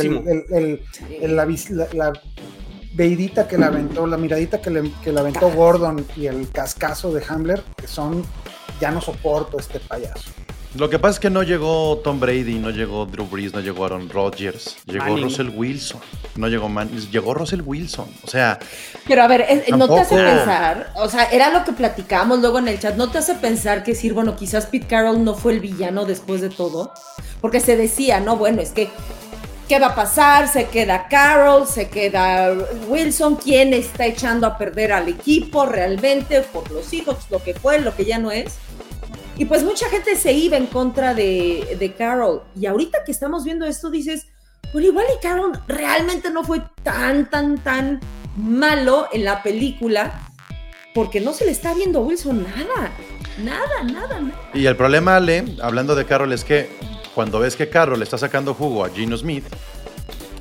[0.51, 0.81] el,
[1.21, 2.13] el- la- la
[2.93, 7.13] veidita que le aventó, la miradita que le, que le aventó Gordon y el cascazo
[7.13, 8.23] de Hamler, que son,
[8.81, 10.29] ya no soporto este payaso.
[10.75, 13.83] Lo que pasa es que no llegó Tom Brady, no llegó Drew Brees, no llegó
[13.85, 15.23] Aaron Rodgers, llegó Manning.
[15.25, 15.99] Russell Wilson,
[16.37, 18.07] no llegó Man, llegó Russell Wilson.
[18.23, 18.57] O sea,
[19.05, 22.59] Pero a ver, es- no te hace pensar, o sea, era lo que platicábamos luego
[22.59, 25.51] en el chat, no te hace pensar que decir, bueno, quizás Pete Carroll no fue
[25.53, 26.93] el villano después de todo,
[27.41, 28.89] porque se decía, no, bueno, es que,
[29.67, 30.47] ¿qué va a pasar?
[30.47, 32.53] Se queda Carroll, se queda
[32.87, 37.79] Wilson, ¿quién está echando a perder al equipo realmente por los hijos, lo que fue,
[37.81, 38.53] lo que ya no es?
[39.41, 43.43] Y pues mucha gente se iba en contra de, de Carroll, y ahorita que estamos
[43.43, 44.27] viendo esto dices,
[44.71, 47.99] bueno, igual y Carroll realmente no fue tan, tan, tan
[48.37, 50.29] malo en la película
[50.93, 52.91] porque no se le está viendo a Wilson nada.
[53.43, 54.51] Nada, nada, nada.
[54.53, 56.69] y el problema, Ale, hablando de Carroll, es que
[57.15, 59.45] cuando ves que Carroll está sacando jugo a Gino Smith,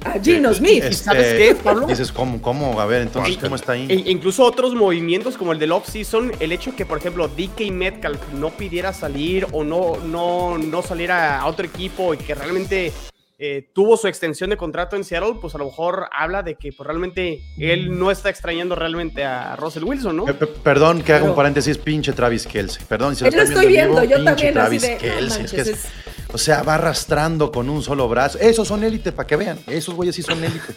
[0.05, 0.83] A Gino Smith.
[0.85, 1.87] este, ¿Sabes qué, Pablo?
[1.87, 2.81] dices, ¿cómo, cómo?
[2.81, 3.87] A ver, entonces, ¿cómo está ahí?
[3.89, 8.21] E- incluso otros movimientos como el del off-season, el hecho que, por ejemplo, DK Metcalf
[8.33, 12.93] no pidiera salir o no, no, no saliera a otro equipo y que realmente
[13.43, 16.73] eh, tuvo su extensión de contrato en Seattle, pues a lo mejor habla de que
[16.73, 20.25] pues, realmente él no está extrañando realmente a Russell Wilson, ¿no?
[20.27, 21.71] Pe- Perdón que haga un Pero- parenciEsos
[29.95, 30.75] güeyes sí son élite.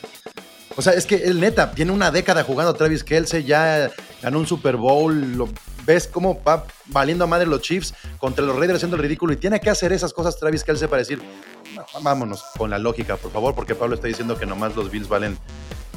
[0.76, 4.47] O sea, es que el neta tiene una década jugando Travis Kelsey, ya ganó un
[4.47, 5.47] Super Bowl, lo,
[5.86, 9.38] ves cómo va valiendo a madre los Chiefs contra los Raiders haciendo el ridículo y
[9.38, 11.22] tiene que hacer esas cosas Travis Kelsey para decir,
[11.76, 15.08] "No, vámonos con la lógica, por favor, porque Pablo está diciendo que nomás los Bills
[15.10, 15.38] valen,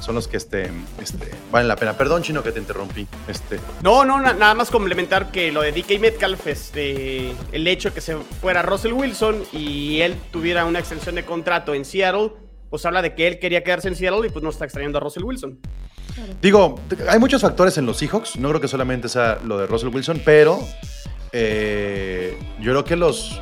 [0.01, 0.71] son los que este,
[1.01, 1.97] este, valen la pena.
[1.97, 3.07] Perdón, Chino, que te interrumpí.
[3.29, 7.95] Este, No, no, na- nada más complementar que lo de DK Metcalf, este, el hecho
[7.95, 12.33] que se fuera Russell Wilson y él tuviera una extensión de contrato en Seattle,
[12.69, 15.01] pues habla de que él quería quedarse en Seattle y pues no está extrañando a
[15.01, 15.59] Russell Wilson.
[16.43, 18.37] Digo, hay muchos factores en los Seahawks.
[18.37, 20.61] No creo que solamente sea lo de Russell Wilson, pero
[21.33, 23.41] eh, yo creo que los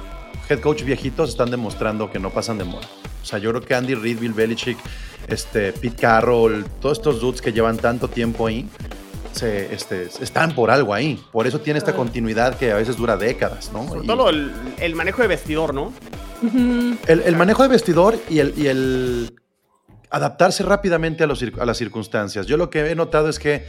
[0.49, 2.87] head coach viejitos están demostrando que no pasan de moda.
[3.23, 4.77] O sea, yo creo que Andy Reid, Bill Belichick,
[5.29, 8.69] este, Pete Carroll, todos estos dudes que llevan tanto tiempo ahí,
[9.33, 11.19] se, este, están por algo ahí.
[11.33, 12.05] Por eso tiene esta Claro.
[12.05, 13.89] continuidad que a veces dura décadas, ¿no?
[13.89, 15.93] Sobre Y- todo el, el manejo de vestidor, ¿no?
[17.07, 19.35] El, el manejo de vestidor y el, y el
[20.11, 22.47] adaptarse rápidamente a, los a las circunstancias.
[22.47, 23.67] Yo lo que he notado es que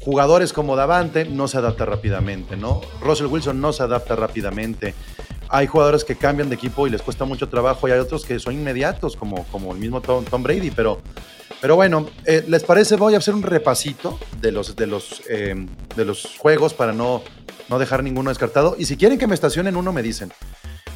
[0.00, 2.80] jugadores como Davante no se adapta rápidamente, ¿no?
[3.00, 4.94] Russell Wilson no se adapta rápidamente.
[5.48, 8.38] Hay jugadores que cambian de equipo y les cuesta mucho trabajo y hay otros que
[8.38, 11.00] son inmediatos, como, como el mismo Tom, Tom Brady, pero...
[11.60, 12.94] Pero bueno, eh, ¿les parece?
[12.94, 15.56] Voy a hacer un repasito de los, de los, eh,
[15.96, 17.22] de los juegos para no,
[17.68, 18.76] no dejar ninguno descartado.
[18.78, 20.32] Y si quieren que me estacionen uno, me dicen.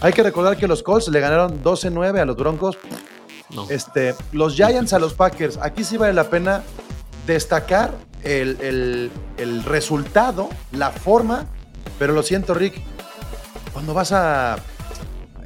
[0.00, 2.78] Hay que recordar que los Colts le ganaron 12-9 a los Broncos.
[3.70, 5.58] Este, los Giants a los Packers.
[5.58, 6.62] Aquí sí vale la pena
[7.26, 11.46] destacar el, el- el resultado, la forma.
[11.98, 12.80] Pero lo siento, Rick.
[13.72, 14.56] Cuando vas a.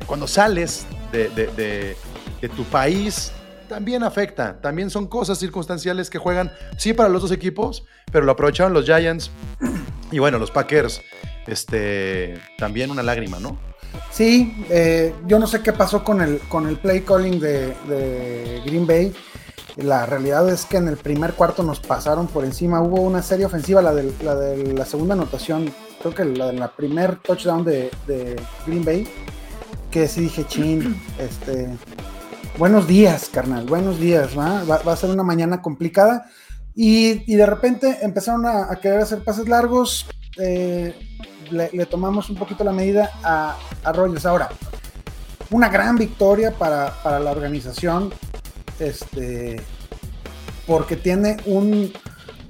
[0.07, 1.97] Cuando sales de, de- de-
[2.41, 3.33] de tu país,
[3.69, 4.61] también afecta.
[4.61, 8.85] También son cosas circunstanciales que juegan, sí, para los dos equipos, pero lo aprovecharon los
[8.85, 9.31] Giants.
[10.13, 11.01] Y bueno, los Packers,
[11.49, 13.59] este, también una lágrima, ¿no?
[14.11, 18.63] Sí, eh, yo no sé qué pasó con el, con el play calling de, de
[18.65, 19.13] Green Bay.
[19.77, 22.81] La realidad es que en el primer cuarto nos pasaron por encima.
[22.81, 26.55] Hubo una serie ofensiva, la de la, de la segunda anotación, creo que la de
[26.55, 29.07] la primer touchdown de, de Green Bay,
[29.91, 31.69] que sí dije, chin, este,
[32.57, 34.65] buenos días, carnal, buenos días, ¿va?
[34.65, 36.27] Va, va a ser una mañana complicada.
[36.75, 40.07] Y, y de repente empezaron a, a, querer hacer pases largos.
[40.39, 40.95] Eh,
[41.51, 44.27] le, tomamos un poquito la medida a, a Rogers.
[44.27, 44.49] Ahora,
[45.51, 48.13] una gran victoria para, para la organización,
[48.79, 49.61] este,
[50.67, 51.93] porque tiene un,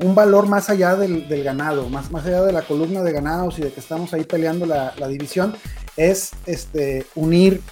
[0.00, 3.58] un valor más allá del, del, ganado, más, más allá de la columna de ganados
[3.58, 5.54] y de que estamos ahí peleando la, la división,
[5.96, 7.62] es este, unir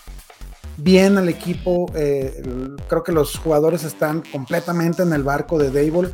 [0.77, 1.91] bien al equipo.
[1.95, 2.43] Eh,
[2.89, 6.11] creo que los jugadores están completamente en el barco de Dable.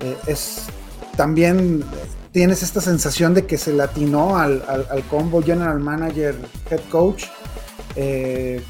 [0.00, 0.66] Eh, es
[1.16, 1.84] también
[2.32, 6.34] tienes esta sensación de que se latinó al, al, combo general manager,
[6.70, 7.26] head coach.
[7.94, 8.62] Eh,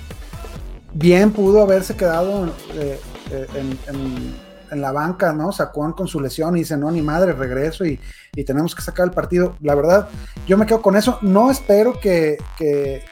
[0.92, 4.34] bien pudo haberse quedado eh, en, en,
[4.70, 5.52] en, la banca, ¿no?
[5.52, 8.00] Sacón con su lesión y dice, no, ni madre, regreso y,
[8.34, 9.56] y, tenemos que sacar el partido.
[9.60, 10.08] La verdad,
[10.46, 11.18] yo me quedo con eso.
[11.22, 13.04] No espero que, que,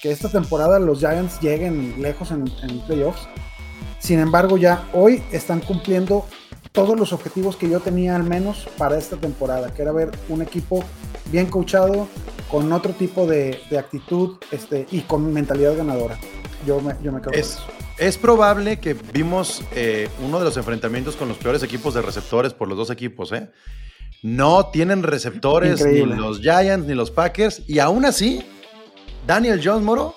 [0.00, 3.28] que esta temporada los Giants lleguen lejos en, en playoffs.
[3.98, 6.24] Sin embargo, ya hoy están cumpliendo
[6.78, 10.42] todos los objetivos que yo tenía al menos para esta temporada, que era ver un
[10.42, 10.84] equipo
[11.24, 12.06] bien coachado,
[12.48, 16.16] con otro tipo de, de actitud este, y con mentalidad ganadora.
[16.64, 17.58] Yo me, yo me quedo es,
[17.98, 22.54] es probable que vimos eh, uno de los enfrentamientos con los peores equipos de receptores
[22.54, 23.50] por los dos equipos, ¿eh?
[24.22, 26.14] No tienen receptores Increíble.
[26.14, 28.46] ni los Giants ni los Packers, y aún así,
[29.26, 30.14] Daniel Jones Moro,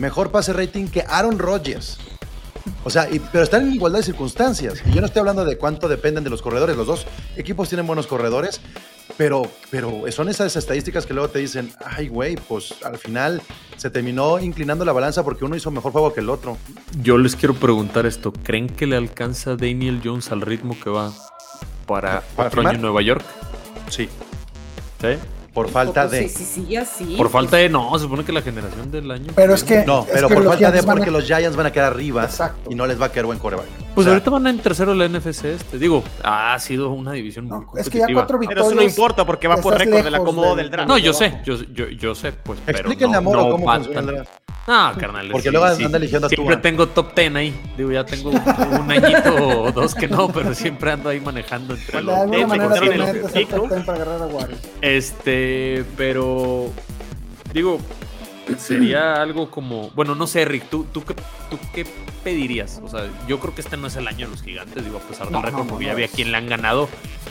[0.00, 1.96] mejor pase rating que Aaron Rodgers.
[2.84, 4.82] O sea, y, pero están en igualdad de circunstancias.
[4.86, 6.76] Y yo no estoy hablando de cuánto dependen de los corredores.
[6.76, 8.60] Los dos equipos tienen buenos corredores,
[9.16, 13.42] pero, pero son esas estadísticas que luego te dicen, ay, güey, pues al final
[13.76, 16.58] se terminó inclinando la balanza porque uno hizo mejor juego que el otro.
[17.02, 18.32] Yo les quiero preguntar esto.
[18.32, 21.12] ¿Creen que le alcanza a Daniel Jones al ritmo que va
[21.86, 22.66] para, ¿Para otro firmar?
[22.66, 23.24] año en Nueva York?
[23.90, 24.08] Sí.
[25.00, 25.08] ¿Sí?
[25.56, 26.28] Por falta de.
[26.28, 27.70] Sí, sí, sí, así, por falta de.
[27.70, 29.32] No, se supone que la generación del año.
[29.34, 29.86] Pero es que.
[29.86, 30.80] No, pero es que por falta de.
[30.80, 30.82] a...
[30.82, 32.24] Porque los Giants van a quedar arriba.
[32.24, 32.70] Exacto.
[32.70, 33.64] Y no les va a quedar buen coreback.
[33.94, 35.78] Pues o sea, ahorita van en tercero la NFC este.
[35.78, 38.66] Digo, ha sido una división no, muy Es que ya cuatro victorias.
[38.66, 40.90] Pero eso no importa porque va por récord del acomodo del draft.
[40.90, 42.58] No, yo sé, yo, yo, yo sé, pues.
[42.66, 44.30] Explíquenle no, a Moro no cómo funciona el draft.
[44.68, 45.28] Ah, carnal.
[45.30, 45.84] Porque sí, luego sí.
[45.84, 47.58] anda eligiendo a Siempre tengo top ten ahí.
[47.76, 51.98] Digo, ya tengo un añito o dos que no, pero siempre ando ahí manejando entre
[51.98, 52.14] De los.
[52.14, 53.62] alguna de manera hecho, te de metes pick, al ¿no?
[53.62, 54.60] top ten para agarrar a Warriors.
[55.46, 56.70] Este, pero
[57.52, 57.78] digo,
[58.58, 61.14] sería algo como, bueno, no sé, Rick, ¿tú, tú, qué,
[61.50, 61.86] ¿tú qué
[62.24, 62.80] pedirías?
[62.82, 65.00] O sea, yo creo que este no es el año de los gigantes, digo, a
[65.00, 66.12] pesar del No, récord, no, porque no, ya no vi a es.
[66.12, 66.88] quién le han ganado.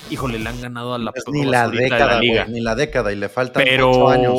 [0.10, 2.45] Híjole, le han ganado a la ni la de década, la liga.
[2.47, 3.12] ni la década.
[3.12, 4.36] Y le faltan Pero, ocho años.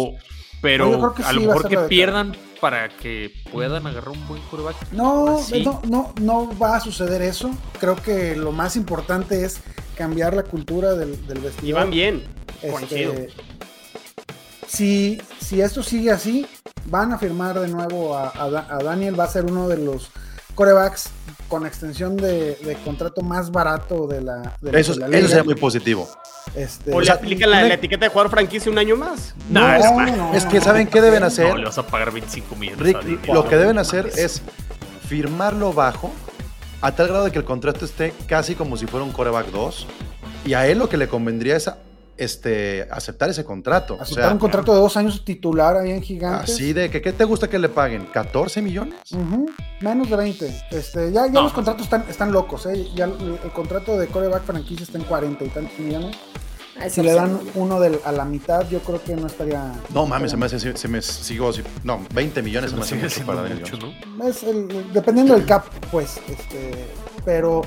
[0.61, 4.93] Pero No, a lo mejor que pierdan para que puedan agarrar un buen quarterback.
[4.93, 5.63] No, Sí.
[5.63, 7.51] no, no, no va a suceder eso.
[7.79, 9.61] Creo que lo más importante es
[9.97, 11.69] cambiar la cultura del, del vestidor.
[11.69, 12.25] Y van bien.
[12.63, 13.29] Este,
[14.67, 16.47] si, si esto sigue así,
[16.87, 19.19] van a firmar de nuevo a, a Daniel.
[19.19, 20.11] Va a ser uno de los
[20.55, 21.11] corebacks
[21.49, 25.17] con extensión de, de contrato más barato de la, de la- Eso, de la eso
[25.17, 25.29] liga.
[25.29, 26.09] sería muy positivo.
[26.55, 29.35] Este, O le sea, aplican la, una- la etiqueta de jugador franquicia un año más.
[29.51, 31.49] no, Nah, es- no, no, Es que, no, ¿saben no, qué deben no, hacer?
[31.49, 32.81] No, le vas a pagar 25 millones.
[32.81, 33.21] Rick, a Daniel.
[33.33, 34.43] lo que deben hacer es
[35.09, 36.13] firmarlo bajo
[36.81, 39.87] a tal grado de que el contrato esté casi como si fuera un coreback 2
[40.45, 41.71] y a él lo que le convendría es
[42.19, 43.95] este, aceptar ese contrato.
[43.95, 46.55] O Aceptar sea, un contrato de dos años titular ahí en Gigantes.
[46.55, 48.09] así de que ¿qué te gusta que le paguen?
[48.13, 48.95] ¿14 millones?
[49.81, 50.63] Menos de 20.
[50.71, 51.43] Este, ya ya No.
[51.43, 52.67] los contratos están, están locos.
[52.67, 52.87] ¿eh?
[52.95, 56.17] Ya el, el contrato de coreback franquicia está en 40 y tantos millones.
[56.83, 59.73] Eso Si le dan uno del- a la mitad, yo creo que no estaría.
[59.95, 61.51] No mames, se me hace, se me sigo.
[61.85, 63.79] No, 20 millones se me hace Sigue mucho siendo para mucho.
[64.19, 64.29] ¿no?
[64.29, 66.19] Es el- dependiendo del cap, pues.
[66.29, 66.87] Este,
[67.25, 67.63] pero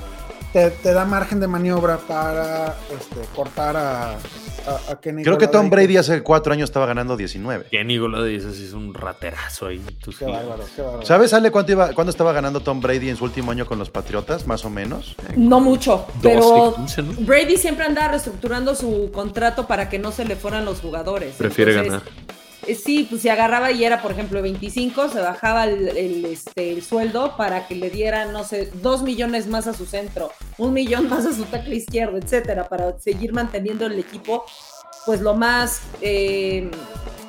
[0.54, 5.48] te, te da margen de maniobra para este, cortar a, a, a Kenny Creo que
[5.48, 7.66] Tom Brady hace cuatro años estaba ganando 19.
[7.70, 9.82] Kenny sí es un raterazo ahí.
[10.18, 11.06] Qué bárbaro, qué bárbaro.
[11.06, 13.90] ¿Sabes, Ale, cuánto, iba, cuándo estaba ganando Tom Brady en su último año con los
[13.90, 14.48] Patriotas?
[14.48, 15.16] Más o menos.
[15.36, 17.14] No mucho, 12, pero 15, ¿no?
[17.20, 21.36] Brady siempre anda reestructurando su contrato para que no se le fueran los jugadores.
[21.36, 22.39] Prefiere Entonces, eh,
[22.76, 26.84] Sí, pues si agarraba y era, por ejemplo, 25, se bajaba el, el, este, el
[26.84, 31.10] sueldo para que le dieran, no sé, dos millones más a su centro, un millón
[31.10, 34.46] más a su tackle izquierdo, etcétera, para seguir manteniendo el equipo,
[35.06, 36.70] pues lo más eh,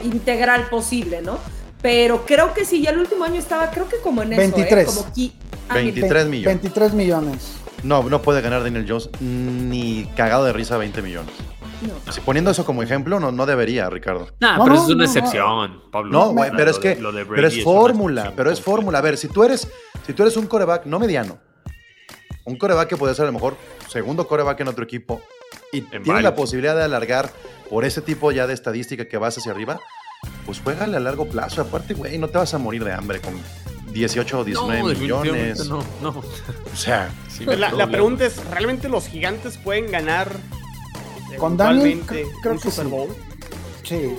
[0.04, 1.38] integral posible, ¿no?
[1.82, 4.50] Pero creo que sí, ya el último año estaba, creo que como en eso, ¿eh?
[4.50, 4.86] 23.
[4.86, 5.32] Como qui-
[5.68, 6.60] ah, 23 millones.
[6.62, 7.52] 23 millones.
[7.82, 11.32] No, no puede ganar Daniel Jones ni cagado de risa 20 millones.
[11.82, 11.94] No.
[12.06, 14.28] Así, poniendo eso como ejemplo, no, no debería, Ricardo.
[14.40, 16.10] Nah, No, pero no, eso es una excepción, Pablo.
[16.12, 18.98] No, güey, pero es que lo de pero es fórmula, pero es fórmula.
[18.98, 19.68] A ver, si tú eres
[20.06, 21.38] si tú eres un coreback no mediano,
[22.44, 23.56] un coreback que puede ser a lo mejor
[23.88, 25.20] segundo coreback en otro equipo
[25.72, 27.30] y tienes la posibilidad de alargar
[27.68, 29.78] por ese tipo ya de estadística que vas hacia arriba,
[30.46, 31.62] pues juégale a largo plazo.
[31.62, 33.34] Aparte, güey, no te vas a morir de hambre con
[33.92, 35.68] 18 o 19 no, definitivamente millones.
[35.68, 36.18] no, no.
[36.18, 40.32] O sea, Sí, Pues no la, la pregunta es, ¿realmente los gigantes pueden ganar
[41.38, 42.02] Con Daniel,
[42.42, 42.86] creo que Super.
[42.86, 43.08] Bowl?
[43.82, 44.14] Sí,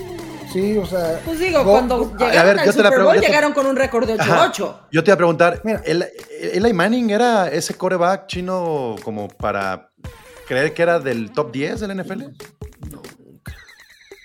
[0.52, 1.20] sí, o sea.
[1.26, 3.54] Pues digo, Go- cuando a llegaron ver, al yo te la Super Bowl, te- llegaron
[3.54, 4.22] con un récord de 8-8.
[4.66, 4.88] Ajá.
[4.92, 5.82] Yo te iba a preguntar, Mira.
[5.86, 6.06] ¿el,
[6.40, 9.90] Eli Manning era ese coreback chino como para
[10.48, 12.24] creer que era del top 10 del NFL?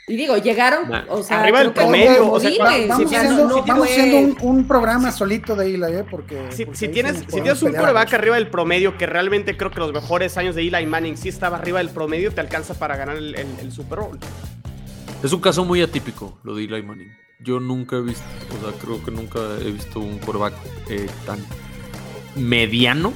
[0.09, 1.03] Y digo, llegaron, Nah.
[1.09, 2.51] o sea, Arriba del promedio, o sea,
[2.88, 6.05] vamos haciendo, no- no vamos fue- haciendo un, un programa solito de Eli, ¿eh?
[6.09, 6.47] Porque.
[6.51, 9.81] Si, porque si tienes, si tienes un coreback arriba del promedio, que realmente creo que
[9.81, 13.16] los mejores años de Eli Manning sí estaba arriba del promedio, te alcanza para ganar
[13.16, 14.19] el, el- el Super Bowl.
[15.25, 17.12] Es un caso muy atípico lo de Eli Manning.
[17.40, 18.23] Yo nunca he visto,
[18.61, 20.55] o sea, creo que nunca he visto un quarterback
[20.88, 21.38] eh, tan
[22.37, 23.12] mediano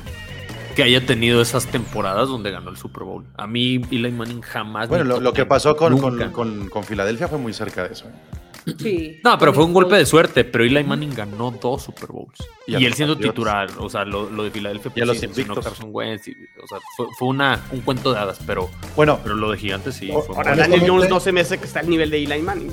[0.81, 3.25] que haya tenido esas temporadas donde ganó el Super Bowl.
[3.37, 4.89] A mí Eli Manning jamás.
[4.89, 8.07] Bueno, lo, lo que pasó con, con, con- con Filadelfia fue muy cerca de eso.
[8.07, 8.75] ¿eh?
[8.79, 9.21] Sí.
[9.25, 12.39] No, pero fue un golpe de suerte, pero Eli Manning ganó dos Super Bowls.
[12.67, 13.35] Y él siendo Patriots.
[13.35, 15.73] titular, o sea, lo, lo de Filadelfia, Y a pues los sí, seleccionó invictos.
[15.73, 19.35] Carson Wentz, y- o sea, fue, fue una, un cuento de hadas, pero, Bueno, pero
[19.35, 20.11] lo de Gigantes sí.
[20.13, 22.41] O- fue Ahora, Daniel Jones no se me hace que está al nivel de Eli
[22.43, 22.73] Manning.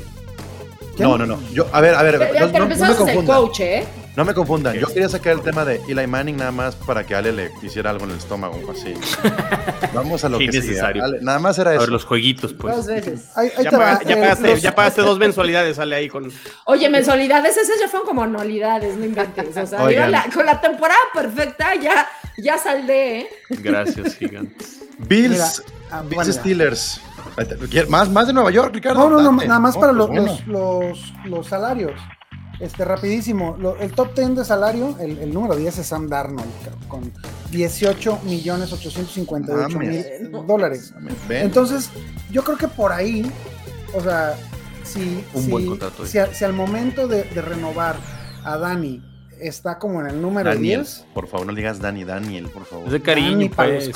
[0.99, 1.39] No, no, no.
[1.53, 3.41] Yo, a ver, a ver, Pero, no, pero no- no me empezamos a ser confundan.
[3.41, 3.83] coach, ¿eh?
[4.17, 4.75] No me confundan.
[4.75, 7.91] Yo quería sacar el tema de Eli Manning nada más para que Ale le hiciera
[7.91, 8.95] algo en el estómago, así.
[9.93, 10.81] Vamos a lo que sigue.
[10.81, 11.81] Ale, nada más era A eso.
[11.81, 12.75] ver, los jueguitos, pues.
[12.75, 13.29] Dos veces.
[13.37, 15.95] Ahí, ahí Ya, te va, paga- ya eh, pagaste, los- ya pagaste dos mensualidades, sale
[15.95, 16.31] ahí con...
[16.65, 19.55] Oye, mensualidades, esas ya fueron como anualidades, no inventes.
[19.55, 22.07] O sea, la- con la temporada perfecta ya,
[22.39, 23.27] ya saldé, ¿eh?
[23.49, 24.79] Gracias, Gigantes.
[24.97, 25.45] Bills, Mira,
[25.91, 26.33] ah, Bills bueno.
[26.33, 27.01] Steelers.
[27.87, 29.07] Más, más de Nueva York, Ricardo.
[29.07, 30.23] No, no, no, nada más para pues los, bueno.
[30.25, 31.91] los, los, los salarios.
[32.59, 33.55] Este, rapidísimo.
[33.59, 36.49] Lo- el top 10 de salario, el, el número 10 es Sam Darnold,
[36.87, 37.11] con
[37.51, 40.03] 18 millones 858 mil
[40.47, 40.93] dólares.
[41.29, 41.89] Entonces,
[42.31, 43.31] yo creo que por ahí,
[43.93, 44.35] o sea,
[44.83, 46.09] si, Un si, buen contrato ahí.
[46.09, 47.95] si, a- si al momento de, de renovar
[48.43, 49.03] a Dani
[49.39, 52.63] está como en el número Daniel, 10, por favor, no le digas Dani, Daniel, por
[52.63, 52.89] Es favor.
[52.89, 53.91] de cariño, Dani pues.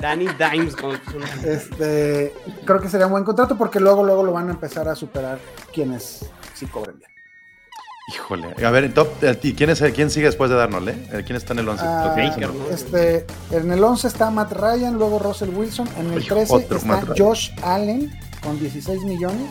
[0.00, 0.76] Danny Dimes.
[0.76, 0.98] Con,
[1.44, 2.32] este,
[2.64, 5.38] creo que sería un buen contrato porque luego, luego lo van a empezar a superar
[5.72, 7.10] quienes sí cobren bien.
[8.12, 8.54] Híjole.
[8.64, 11.08] A ver, top, eh, ¿y quién, es, el- quién sigue después de Darnold, eh?
[11.12, 11.84] Eh, ¿Quién está en el 11?
[11.86, 12.14] Ah,
[12.70, 15.88] este, en el 11 está Matt Ryan, luego Russell Wilson.
[15.98, 17.18] En el Ay, 13 otro está Matt.
[17.18, 18.12] Josh Allen
[18.42, 19.50] con 16 millones.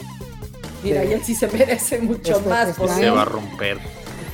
[0.83, 2.67] Mira, y él sí se merece mucho Este- más.
[2.69, 3.79] este Se va a romper.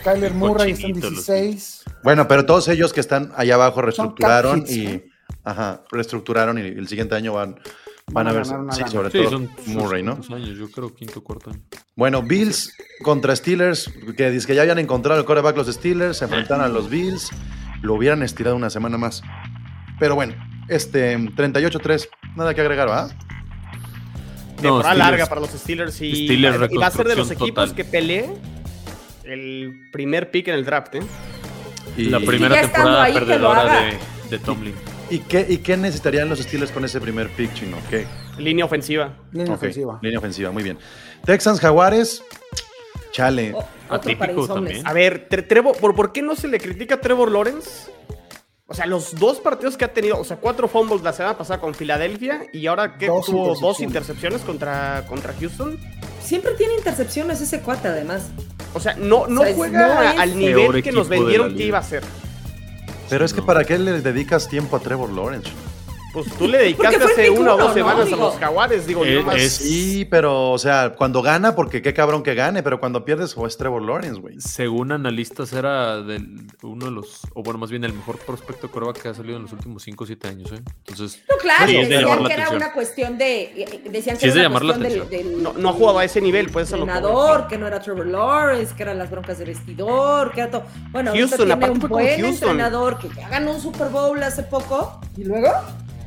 [0.04, 1.84] Kyler Murray está en Cochinito, los 16.
[2.04, 5.06] Bueno, pero todos ellos que están allá abajo reestructuraron hits, y.
[5.46, 7.56] Ajá, reestructuraron y el siguiente año van,
[8.12, 8.46] van, a a ver.
[8.46, 10.14] Sí, sobre Sí, todo son Murray, ¿no?
[10.14, 11.62] años, yo creo quinto, cuarto año.
[11.96, 16.26] Bueno, Bills contra Steelers, que dice que ya habían encontrado el coreback los Steelers, se
[16.26, 17.30] enfrentaron a los Bills,
[17.82, 19.22] lo hubieran estirado una semana más.
[20.00, 20.34] Pero bueno,
[20.68, 23.10] este 38-3, nada que agregar, ¿va?
[24.62, 27.70] temporada Steelers- larga para los Steelers y, Steelers y va a ser de los equipos
[27.70, 27.76] total.
[27.76, 28.30] que pelee
[29.24, 30.96] el primer pick en el draft.
[30.96, 31.00] ¿eh?
[31.98, 33.98] Y, La primera temporada perdedora de,
[34.30, 34.74] de Tomlin.
[35.10, 37.78] ¿Y, qué, ¿Y qué necesitarían los Steelers con ese primer pick, chino?
[37.90, 38.06] ¿Qué?
[38.38, 39.18] Línea ofensiva.
[39.32, 40.00] Línea ofensiva.
[40.02, 40.78] Línea ofensiva, muy bien.
[41.26, 42.24] Texans Jaguares,
[43.12, 43.54] chale.
[43.54, 43.68] O- otro
[44.18, 44.86] para Atípico también.
[44.88, 47.92] A ver, Tre- Trevor, ¿por, por qué no se le critica a Trevor Lawrence?
[48.68, 51.60] O sea, los dos partidos que ha tenido, o sea, cuatro fumbles la semana pasada
[51.60, 54.42] con Filadelfia y ahora que tuvo dos intercepciones.
[54.42, 55.80] contra, contra Houston.
[56.22, 58.30] Siempre tiene intercepciones ese cuate, además.
[58.76, 61.80] O sea, no, no O sea, juega no al nivel que nos vendieron que iba
[61.80, 62.04] a ser.
[63.10, 63.42] Pero es que.
[63.42, 65.50] ¿para qué le dedicas tiempo a Trevor Lawrence?
[66.12, 67.74] Pues tú le dedicaste fue hace una o dos ¿no?
[67.76, 71.56] semanas a los jaguares, digo, es- yo más- es- Sí, pero, o sea, cuando gana,
[71.56, 74.40] porque qué cabrón que gane, pero cuando pierdes, o es Trevor Lawrence, güey.
[74.42, 78.74] Según analistas, era del, uno de los, o bueno, más bien el mejor prospecto de
[78.74, 80.52] coreback que ha salido en los últimos 5 o 7 años.
[80.52, 80.62] ¿eh?
[80.88, 82.64] Entonces, No, claro, Sí, es de llamar decían la que era atención.
[82.64, 83.42] una cuestión de.
[83.44, 85.74] eh, Decían que Sí, es de era una llamar la cuestión del, No- no ha
[85.74, 88.98] jugado a ese nivel, pues, eso es lo que no era Trevor Lawrence, que eran
[88.98, 90.64] las broncas de vestidor, que era todo.
[90.92, 92.50] Bueno, ahorita Houston, tiene un fue buen Houston.
[92.50, 95.00] entrenador que ya ganó un Super Bowl hace poco.
[95.18, 95.50] ¿Y luego?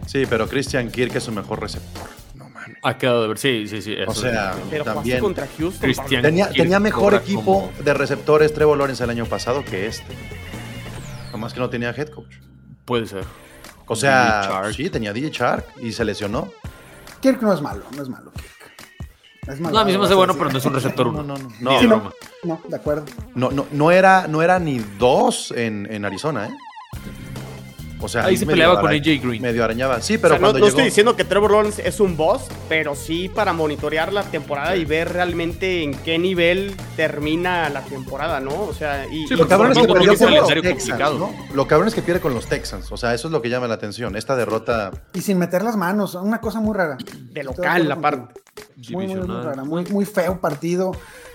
[0.06, 2.08] Sí, pero Christian Kirk es su mejor receptor.
[2.34, 2.76] No mames.
[2.82, 3.38] ha quedado de ver.
[3.38, 3.94] Sí, sí, sí.
[3.94, 5.20] eso O sea, Pero también.
[5.20, 5.80] contra Houston.
[5.80, 9.86] Cristian- Tenía, Kirk tenía mejor equipo como- de receptores Trevor Lawrence el año pasado que
[9.86, 10.14] este.
[11.30, 12.34] Nomás que no tenía head coach.
[12.84, 13.24] puede ser.
[13.86, 16.50] O sea, sí, tenía DJ Shark y se lesionó.
[17.20, 18.32] Kirk no es malo, no es malo.
[18.32, 18.46] Kirk.
[19.48, 21.22] Es No, a mí se me hace bueno, pero no es un receptor No, uno.
[21.22, 21.48] no, no.
[21.60, 22.12] No, de Sí, no.
[22.44, 23.04] No, de acuerdo.
[23.34, 26.50] No, no, no era, no era ni dos en, en Arizona, ¿eh?
[28.02, 29.40] O sea, Ahí se peleaba con AJ Green.
[29.42, 30.00] Medio arañaba.
[30.00, 30.68] Sí, O pero sea, no, cuando no llegó...
[30.68, 34.84] estoy diciendo que Trevor Lawrence es un boss, pero sí para monitorear la temporada y
[34.84, 38.62] ver realmente en qué nivel termina la temporada, ¿no?
[38.64, 40.62] O sea, y, Sí, y- Lo cabrón es que perdió es un con los calendario
[40.62, 41.18] Texans, complicado.
[41.18, 41.54] ¿no?
[41.54, 42.90] Lo cabrón es que pierde con los Texans.
[42.92, 44.16] O sea, eso es lo que llama la atención.
[44.16, 44.90] Esta derrota...
[45.14, 46.96] Y sin meter las manos, una cosa muy rara.
[47.32, 48.40] de local, la parte.
[48.90, 50.92] Muy, muy, muy rara, muy, muy feo partido,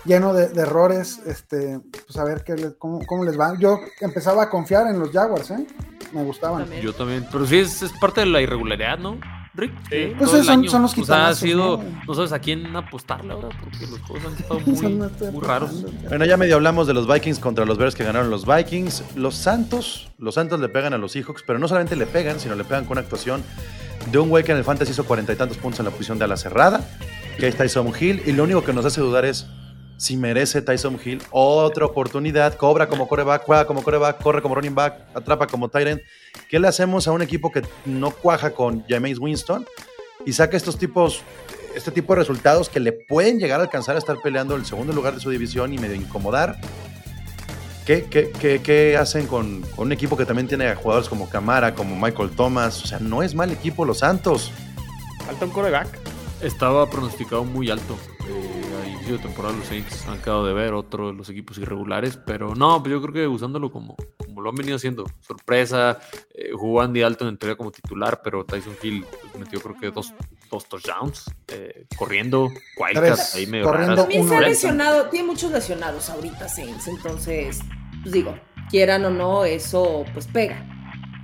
[0.08, 1.20] lleno de, de errores.
[1.28, 3.54] Este, pues a ver qué les- cómo, cómo les va.
[3.60, 5.68] Yo empezaba a confiar en los Jaguars, ¿eh?
[6.14, 6.62] Me gustaban.
[6.64, 6.82] También.
[6.82, 7.28] Yo también.
[7.32, 9.20] Pero sí, es, es parte de la irregularidad, ¿no?
[9.54, 9.72] Rick.
[9.90, 10.14] Sí.
[10.18, 10.70] Pues Todo el son- año.
[10.72, 11.78] son los O sea, ha sido.
[11.78, 12.02] ¿no?
[12.08, 14.60] No sabes a quién apostarle ahora, porque los juegos han estado
[15.32, 15.86] muy, raros.
[16.08, 19.04] Bueno, ya medio hablamos de los Vikings contra los Bears que ganaron los Vikings.
[19.16, 22.56] Los Santos, los Santos le pegan a los Seahawks, pero no solamente le pegan, sino
[22.56, 23.44] le pegan con una actuación
[24.12, 26.18] de un güey que en el Fantasy hizo cuarenta y tantos puntos en la posición
[26.20, 26.88] de ala cerrada,
[27.38, 29.48] que es Tyson Hill, y lo único que nos hace dudar es
[29.98, 34.76] si merece Tyson Hill otra oportunidad, cobra como coreback, juega como coreback, corre como running
[34.76, 36.02] back, atrapa como end.
[36.50, 39.66] ¿Qué le hacemos a un equipo que no cuaja con Jameis Winston
[40.26, 41.22] y saca estos tipos,
[41.76, 44.94] este tipo de resultados que le pueden llegar a alcanzar a estar peleando el segundo
[44.94, 46.58] lugar de su división y medio incomodar?
[47.86, 48.32] ¿Qué, qué,
[48.62, 52.84] qué- hacen con, con un equipo que también tiene jugadores como Camara, como Michael Thomas?
[52.84, 54.52] O sea, no es mal equipo los Santos.
[55.26, 55.88] Falta un coreback.
[56.42, 57.98] Estaba pronosticado muy alto.
[58.28, 61.58] Eh, a inicio de temporada los Saints han quedado de ver otro de los equipos
[61.58, 65.06] irregulares, pero no, pues yo creo que usándolo como, como lo han venido haciendo.
[65.20, 66.00] Sorpresa,
[66.34, 69.90] eh, jugó Andy Alton en teoría como titular, pero Tyson Hill pues, metió creo que
[69.90, 70.14] dos,
[70.52, 74.06] dos touchdowns, eh, corriendo, wildcats Tres, ahí medio corriendo raras.
[74.06, 77.60] También se ha lesionado, tiene muchos lesionados ahorita Saints, entonces,
[78.04, 78.38] pues digo,
[78.70, 80.64] quieran o no, eso pues pega.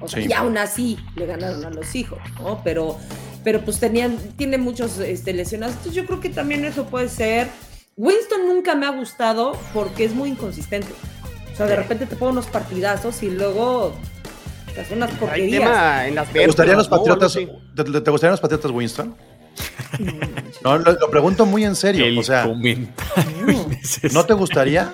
[0.01, 0.28] O sea, Sí.
[0.30, 2.61] y aún así le ganaron a los hijos, ¿no?
[2.64, 2.97] Pero,
[3.44, 5.76] pero pues tenían, tiene muchos este, lesionados.
[5.76, 7.48] Entonces yo creo que también eso puede ser.
[7.98, 10.88] Winston nunca me ha gustado porque es muy inconsistente.
[11.54, 13.94] O sea, de repente te pone unos partidazos y luego
[14.74, 15.62] te hace unas porquerías.
[15.62, 17.20] tema en las ¿Te gustarían los vértebras, ¿no?
[17.20, 17.36] Patriotas?
[17.36, 17.52] Algo
[17.86, 17.91] así.
[17.94, 19.16] ¿Te, te gustarían los Patriotas Winston?
[20.64, 22.06] No, lo, lo pregunto muy en serio.
[22.06, 22.46] El O sea.
[24.14, 24.94] ¿no te gustaría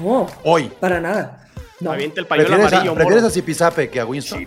[0.00, 0.70] No, hoy?
[0.80, 1.48] para nada.
[1.80, 3.28] No, Avienta el pañuelo ¿Prefieres a, amarillo, prefieres moro.
[3.28, 4.44] a Zipizape que a Winston?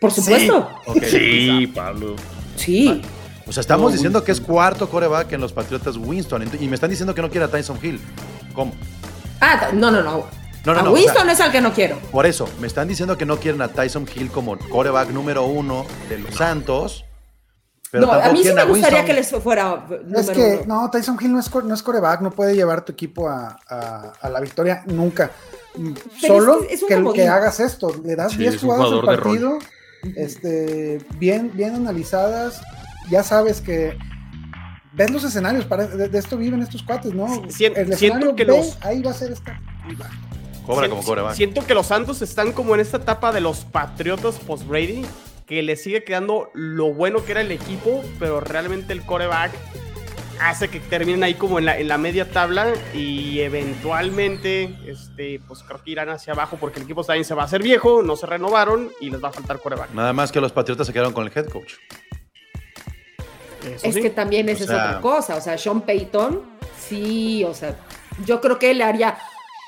[0.00, 0.68] Por supuesto.
[1.04, 2.16] Sí, Pablo.
[2.56, 3.02] Sí.
[3.46, 4.26] O sea, estamos No, diciendo Winston.
[4.26, 6.44] que es cuarto coreback en los Patriotas Winston.
[6.60, 8.00] Y me están diciendo que no quiere a Tyson Hill.
[8.54, 8.72] ¿Cómo?
[9.40, 10.26] Ah, no, no, no.
[10.66, 11.96] No, no, a no, o Winston sea- es al que no quiero.
[12.10, 15.86] Por eso, me están diciendo que no quieren a Tyson Hill como coreback número uno
[16.08, 17.04] de los Santos.
[17.90, 19.06] Pero no, a mí sí me gustaría Winston.
[19.06, 20.82] que les fuera Es que, uno.
[20.82, 24.12] no, Tyson Hill no es, no es coreback, no puede llevar tu equipo a, a-
[24.20, 25.30] a la victoria nunca.
[26.20, 28.68] Pero Solo es que es que, que hagas esto, le das Sí, 10 es un
[28.70, 29.58] jugadas al rol.
[30.16, 32.60] Este, bien, bien analizadas,
[33.10, 33.96] ya sabes que
[34.92, 37.44] ves los escenarios, para, de, de esto viven estos cuates, ¿no?
[37.44, 39.60] El siento escenario que B, los- ahí va a ser esta.
[40.66, 41.34] Cobra Sien- como coreback.
[41.34, 45.02] Siento que los Santos están como en esta etapa de los Patriotas post-Brady,
[45.46, 49.50] que le sigue quedando lo bueno que era el equipo, pero realmente el coreback
[50.40, 55.62] hace que terminen ahí como en la, en la media tabla y eventualmente, este, pues
[55.62, 58.16] creo que irán hacia abajo porque el equipo también se va a hacer viejo, no
[58.16, 59.92] se renovaron y les va a faltar coreback.
[59.92, 61.74] Nada más que los Patriotas se quedaron con el head coach.
[63.64, 64.02] Eso Es sí.
[64.02, 65.36] que también esa O es otra cosa.
[65.36, 66.42] O sea, Sean Payton,
[66.78, 67.76] sí, o sea,
[68.24, 69.18] yo creo que él haría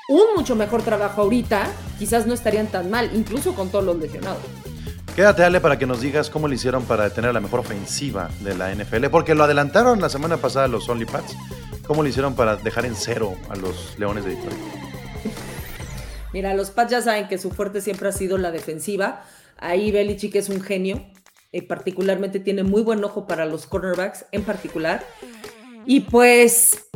[0.09, 1.67] un mucho mejor trabajo ahorita.
[1.99, 4.43] Quizás no estarían tan mal, incluso con todos los lesionados.
[5.21, 8.55] Quédate, Ale, para que nos digas cómo le hicieron para detener la mejor ofensiva de
[8.55, 9.09] la NFL.
[9.11, 11.37] Porque lo adelantaron la semana pasada los Only Pats.
[11.87, 14.57] ¿Cómo le hicieron para dejar en cero a los Leones de Detroit?
[16.33, 19.23] Mira, los Pats ya saben que su fuerte siempre ha sido la defensiva.
[19.59, 21.05] Ahí Belichick es un genio.
[21.53, 25.05] eh, particularmente tiene muy buen ojo para los cornerbacks en particular.
[25.85, 26.87] Y pues,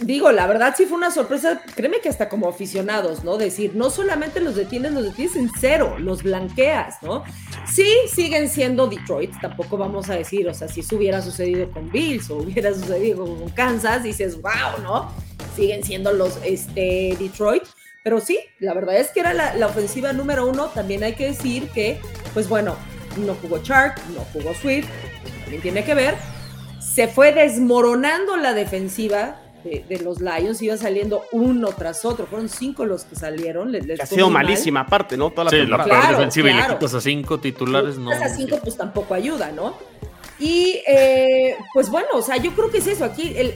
[0.00, 3.36] digo, la verdad sí fue una sorpresa, créeme que hasta como aficionados, ¿no?
[3.36, 7.24] Decir, no solamente los detienes, los detienes en cero, los blanqueas, ¿no?
[7.70, 11.90] Sí, siguen siendo Detroit, tampoco vamos a decir, o sea, si eso hubiera sucedido con
[11.90, 15.12] Bills o hubiera sucedido con Kansas, dices, wow, ¿no?
[15.54, 17.64] Siguen siendo los este, Detroit.
[18.02, 20.68] Pero sí, la verdad es que era la, ofensiva número uno.
[20.68, 22.00] También hay que decir que,
[22.32, 22.76] pues bueno,
[23.18, 24.88] no jugó Chark, no jugó Swift,
[25.42, 26.14] también tiene que ver.
[26.80, 32.26] Se fue desmoronando la defensiva de, de los Lions, iba saliendo uno tras otro.
[32.26, 33.72] Fueron cinco los que salieron.
[33.72, 34.44] les- les Que ha sido mal.
[34.44, 35.30] malísima aparte, ¿no?
[35.30, 35.88] Toda la Sí, la temporada.
[35.88, 38.10] peor Claro, defensiva y le quitas a cinco titulares, no.
[38.10, 39.74] A cinco, pues tampoco ayuda, ¿no?
[40.38, 43.04] Y eh, pues bueno, o sea, yo creo que es eso.
[43.04, 43.54] Aquí el.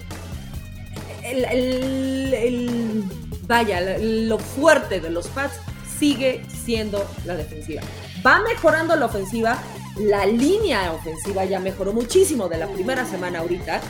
[1.25, 3.05] el, el- el-
[3.47, 5.55] vaya, la- lo fuerte de los Pats
[5.99, 7.83] sigue siendo la defensiva.
[8.27, 9.59] Va mejorando la ofensiva.
[9.99, 13.81] La línea ofensiva ya mejoró muchísimo de la primera semana ahorita.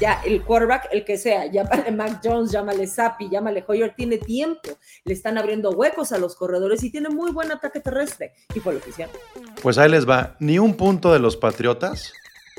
[0.00, 4.70] ya el quarterback, el que sea, llámale Mac Jones, llámale Zappi, llámale Hoyer, tiene tiempo,
[5.04, 8.32] le están abriendo huecos a los corredores y tiene muy buen ataque terrestre.
[8.54, 9.14] Y fue lo que hicieron.
[9.62, 10.34] Pues ahí les va.
[10.40, 12.12] Ni un punto de los Patriotas,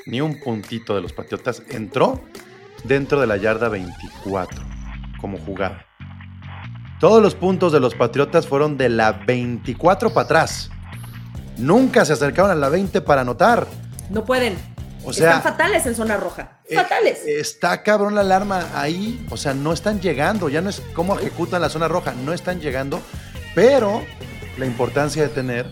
[0.06, 2.22] ni un puntito de los Patriotas entró
[2.84, 4.62] dentro de la yarda 24
[5.20, 5.84] como jugada.
[7.00, 10.70] Todos los puntos de los Patriotas fueron de la 24 para atrás.
[11.58, 13.66] Nunca se acercaron a la 20 para anotar.
[14.10, 14.56] No pueden.
[15.06, 16.60] O sea, están fatales en zona roja.
[16.68, 17.22] Eh, Fatales.
[17.26, 19.24] Está cabrón la alarma ahí.
[19.30, 20.48] O sea, no están llegando.
[20.48, 22.12] Ya no es cómo ejecutan la zona roja.
[22.24, 23.00] No están llegando.
[23.54, 24.02] Pero
[24.56, 25.66] la importancia de tener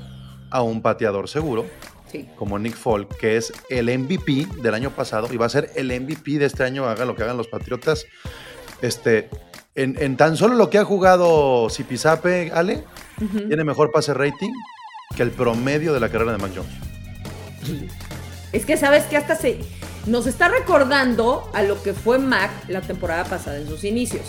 [0.51, 1.65] a un pateador seguro,
[2.11, 2.29] Sí.
[2.37, 5.91] como Nick Folk, que es el MVP del año pasado y va a ser el
[5.99, 8.05] MVP de este año, haga lo que hagan los Patriotas.
[8.83, 9.31] Este,
[9.75, 12.85] en, en tan solo lo que ha jugado Zipizape, Ale,
[13.49, 14.51] tiene mejor pase rating
[15.15, 16.73] que el promedio de la carrera de Mac Jones.
[18.53, 19.61] Es que sabes que hasta se
[20.07, 24.27] nos está recordando a lo que fue Mac la temporada pasada en sus inicios.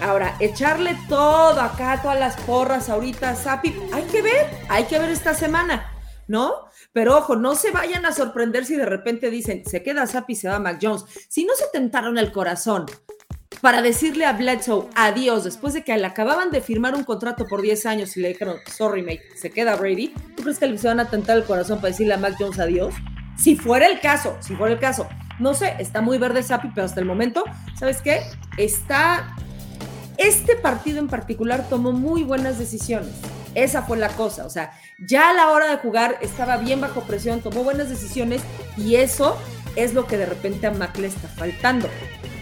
[0.00, 5.10] Ahora, echarle todo acá, todas las porras ahorita a hay que ver, hay que ver
[5.10, 5.90] esta semana,
[6.28, 6.66] ¿no?
[6.92, 10.48] Pero ojo, no se vayan a sorprender si de repente dicen, se queda Sapi se
[10.48, 11.04] va Mac Jones.
[11.28, 12.86] Si no se tentaron el corazón
[13.60, 17.62] para decirle a Bledsoe adiós después de que le acababan de firmar un contrato por
[17.62, 21.00] 10 años y le dijeron, sorry mate, se queda Brady, ¿tú crees que se van
[21.00, 22.94] a tentar el corazón para decirle a Mac Jones adiós?
[23.36, 26.86] Si fuera el caso, si fuera el caso, no sé, está muy verde Sapi, pero
[26.86, 27.44] hasta el momento,
[27.78, 28.22] ¿sabes qué?
[28.56, 29.36] Está.
[30.16, 33.12] Este partido en particular tomó muy buenas decisiones.
[33.54, 34.46] Esa fue la cosa.
[34.46, 38.40] O sea, ya a la hora de jugar estaba bien bajo presión, tomó buenas decisiones
[38.78, 39.36] y eso
[39.76, 41.88] es lo que de repente a Mac le está faltando.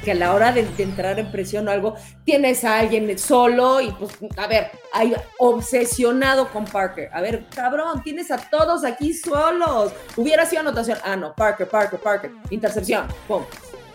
[0.05, 1.95] Que a la hora de, entrar en presión o algo,
[2.25, 7.09] tienes a alguien solo y pues, a ver, hay obsesionado con Parker.
[7.13, 9.93] A ver, cabrón, tienes a todos aquí solos.
[10.17, 10.99] Hubiera sido anotación.
[11.05, 12.33] Ah, no, Parker, Parker, Parker.
[12.51, 13.09] Intercepción.
[13.27, 13.43] Pum.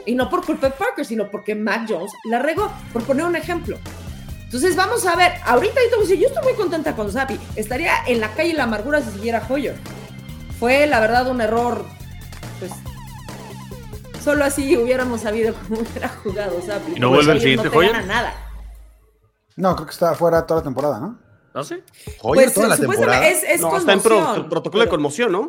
[0.05, 3.35] Y no por culpa de Parker, sino porque Mac Jones la regó, por poner un
[3.35, 3.77] ejemplo.
[4.49, 7.39] Entonces vamos a ver, ahorita yo yo estoy muy contenta con Zappi.
[7.55, 9.75] Estaría en la calle la amargura si siguiera Hoyer.
[10.59, 11.85] Fue la verdad un error,
[12.59, 12.71] pues
[14.23, 16.93] solo así hubiéramos sabido cómo hubiera jugado Zappi.
[16.95, 18.05] ¿Y no vuelve el siguiente no Hoyer?
[18.05, 18.33] nada.
[19.55, 21.19] No, creo que está fuera toda la temporada, ¿no?
[21.53, 21.83] ¿No sé?
[22.21, 23.27] Hoyer Pues toda la temporada.
[23.27, 25.47] es, es no, está en pro- protocolo de conmoción, ¿no?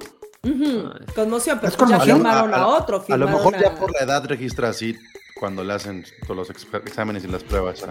[1.15, 2.17] Conmoción, pero Es ya conmoción.
[2.19, 3.05] firmaron a, A- a- otro.
[3.09, 4.97] A lo mejor ya a- por la edad registra así
[5.39, 7.85] cuando le hacen todos los ex- exámenes y las pruebas.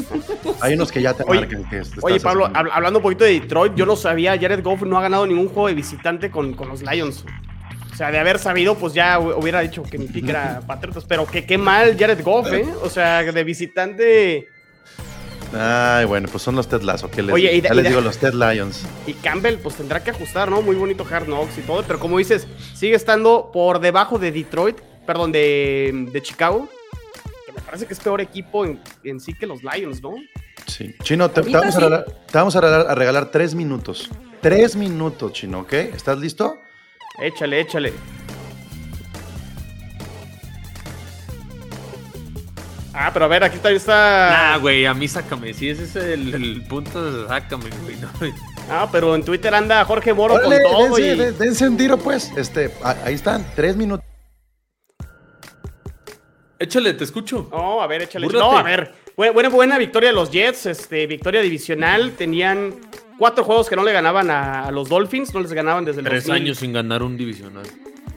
[0.60, 3.40] Hay unos que ya te Oye, marcan que estás Oye, Pablo, hablando un poquito de
[3.40, 6.68] Detroit, yo no sabía, Jared Goff no ha ganado ningún juego de visitante con, con
[6.68, 7.24] los Lions.
[8.02, 11.04] O sea, de haber sabido, pues ya hu- hubiera dicho que mi pick era Patriotas,
[11.06, 12.66] pero que qué mal Jared Goff, ¿eh?
[12.82, 14.48] O sea, de visitante
[15.56, 17.08] Ay, bueno, pues son los Ted Lasso.
[17.12, 17.58] ¿qué les Oye, digo?
[17.58, 18.84] y de- ya y les digo los Ted Lions.
[19.06, 20.62] y Campbell, pues tendrá que ajustar, ¿no?
[20.62, 24.80] Muy bonito Hard Knocks y todo, pero como dices, sigue estando por debajo de Detroit,
[25.06, 26.68] perdón, de, de Chicago,
[27.46, 30.14] que me parece que es peor equipo en, en sí que los Lions, ¿no?
[30.66, 30.92] Sí.
[31.04, 31.84] Chino, te, te Ahorita vamos, a sí.
[31.84, 34.10] regalar, te vamos a regalar- a regalar tres minutos.
[34.40, 35.72] Tres minutos, Chino, ¿ok?
[35.74, 36.56] ¿Estás listo?
[37.20, 37.92] Échale, échale.
[42.94, 44.54] Ah, pero a ver, aquí también está.
[44.54, 45.54] Ah, güey, a mí sácame.
[45.54, 47.96] Si ese es el, el punto, sácame, güey.
[47.96, 48.08] no.
[48.70, 51.18] Ah, pero en Twitter anda Jorge Moro Órale, con todo dense, y...
[51.18, 52.30] de- dense un tiro, pues.
[52.36, 54.04] Este, a- ahí están, tres minutos.
[56.58, 57.48] Échale, te escucho.
[57.50, 58.26] No, a ver, échale.
[58.28, 58.94] No, a ver.
[59.16, 62.12] Buena, buena, buena victoria de los Jets, este, victoria divisional.
[62.12, 62.74] Tenían
[63.22, 66.06] cuatro juegos que no le ganaban a, a los Dolphins, no les ganaban desde el
[66.08, 67.62] Tres 2000, años sin ganar un divisional.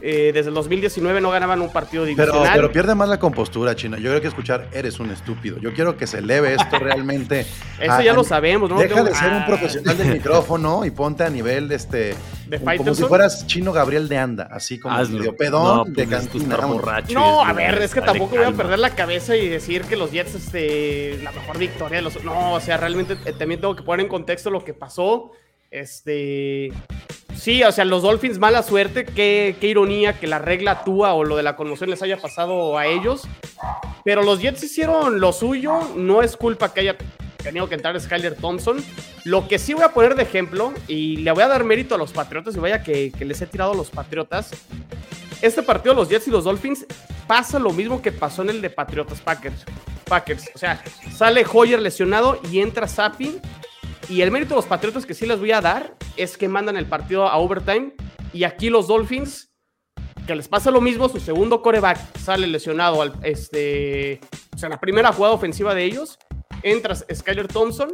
[0.01, 2.51] Eh, desde el 2019 no ganaban un partido Pero, divisional.
[2.55, 3.97] pero pierde más la compostura, Chino.
[3.97, 5.57] Yo creo que escuchar eres un estúpido.
[5.59, 7.41] Yo quiero que se eleve esto realmente.
[7.79, 8.77] Eso a- ya a- lo sabemos, ¿no?
[8.77, 12.15] Deja de ser un Ah, profesional del micrófono y ponte a nivel este
[12.47, 15.17] ¿De como si fueras Chino Gabriel de Anda, así como Hazlo.
[15.17, 16.57] medio pedón No, de pues, cantina.
[16.57, 17.13] borracho.
[17.13, 20.11] No, a ver, es que tampoco voy a perder la cabeza y decir que los
[20.11, 22.23] Jets, este, la mejor victoria de los.
[22.23, 25.31] No, o sea, realmente eh, también tengo que poner en contexto lo que pasó.
[25.71, 26.71] Este.
[27.35, 29.05] Sí, o sea, los Dolphins, mala suerte.
[29.05, 32.77] Qué, qué ironía que la regla Tua o lo de la conmoción les haya pasado
[32.77, 33.27] a ellos.
[34.03, 35.79] Pero los Jets hicieron lo suyo.
[35.95, 36.97] No es culpa que haya
[37.45, 38.83] tenido que entrar Skyler Thompson.
[39.23, 41.97] Lo que sí voy a poner de ejemplo, y le voy a dar mérito a
[41.97, 44.51] los Patriotas, y vaya que, que les he tirado a los Patriotas.
[45.41, 46.85] Este partido, los Jets y los Dolphins,
[47.27, 49.63] pasa lo mismo que pasó en el de Patriotas Packers.
[50.05, 50.49] Packers.
[50.55, 53.39] O sea, sale Hoyer lesionado y entra Zappi.
[54.09, 56.77] Y el mérito de los Patriotas que sí les voy a dar es que mandan
[56.77, 57.93] el partido a overtime.
[58.33, 59.51] Y aquí los Dolphins,
[60.27, 64.19] que les pasa lo mismo, su segundo coreback sale lesionado al, este,
[64.53, 66.19] o sea, en la primera jugada ofensiva de ellos.
[66.61, 67.89] Entra Skyler Thompson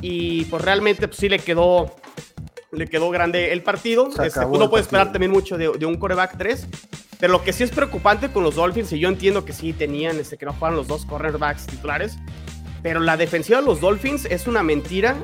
[0.00, 1.94] y pues realmente pues, sí le quedó,
[2.72, 4.08] le quedó grande el partido.
[4.08, 6.66] Este, acabó pues, puede esperar también mucho de, de un coreback 3.
[7.18, 10.18] Pero lo que sí es preocupante con los Dolphins, y yo entiendo que sí tenían
[10.18, 12.16] este, que no juegan los dos cornerbacks titulares,
[12.86, 15.16] pero la defensiva de los Dolphins es una mentira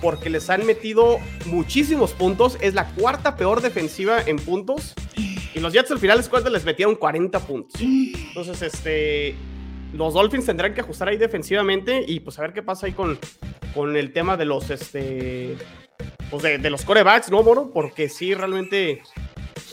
[0.00, 2.56] porque les han metido muchísimos puntos.
[2.62, 4.94] Es la cuarta peor defensiva en puntos.
[5.14, 7.78] Y los Jets al final cuando les metieron 40 puntos.
[7.78, 9.34] Entonces, este.
[9.92, 13.18] Los Dolphins tendrán que ajustar ahí defensivamente y pues a ver qué pasa ahí con,
[13.74, 15.58] con el tema de los este.
[16.30, 17.70] Pues de, de los corebacks, ¿no, Moro?
[17.70, 19.02] Porque sí, realmente.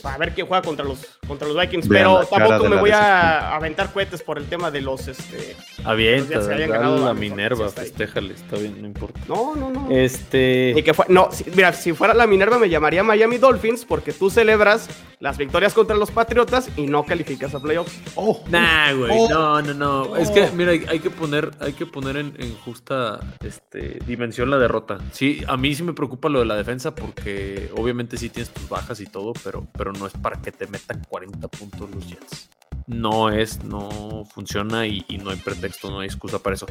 [0.04, 1.88] A ver quién juega contra los, contra los Vikings.
[1.88, 5.08] Vean pero la tampoco me la voy a aventar cohetes por el tema de los
[5.08, 5.56] este.
[5.84, 9.20] Avienta, Los Jets habían ganado la a los Minerva, festéjale, está bien, no importa.
[9.28, 9.88] No, no, no.
[9.90, 10.72] Este.
[10.74, 14.12] Ni que fue, no, si- mira, si fuera la Minerva me llamaría Miami Dolphins porque
[14.12, 14.88] tú celebras
[15.20, 17.96] las victorias contra los Patriotas y no calificas a playoffs.
[18.16, 19.28] Oh, Nah, güey, Oh.
[19.28, 20.16] no, no, no.
[20.16, 24.50] Es que, mira, hay, hay que poner, hay que poner en, en justa este, dimensión
[24.50, 24.98] la derrota.
[25.12, 28.68] Sí, a mí sí me preocupa lo de la defensa porque obviamente sí tienes tus
[28.68, 32.48] bajas y todo, pero, pero no es para que te metan 40 puntos los Jets.
[32.86, 36.66] No es, no funciona y, y no hay pretexto, no hay excusa para eso.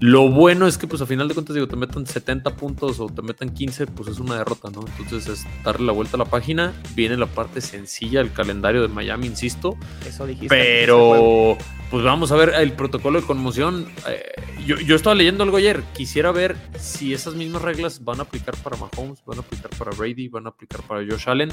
[0.00, 3.06] Lo bueno es que, pues, a final de cuentas, digo, te metan 70 puntos o
[3.06, 4.84] te metan 15, pues es una derrota, ¿no?
[4.98, 6.74] Entonces es darle la vuelta a la página.
[6.94, 9.76] Viene la parte sencilla del calendario de Miami, insisto.
[10.06, 10.48] Eso dijiste.
[10.48, 11.56] Pero,
[11.90, 13.88] pues vamos a ver el protocolo de conmoción.
[14.06, 14.22] Eh,
[14.66, 15.82] yo, yo estaba leyendo algo ayer.
[15.94, 19.92] Quisiera ver si esas mismas reglas van a aplicar para Mahomes, van a aplicar para
[19.92, 21.50] Brady, van a aplicar para Josh Allen.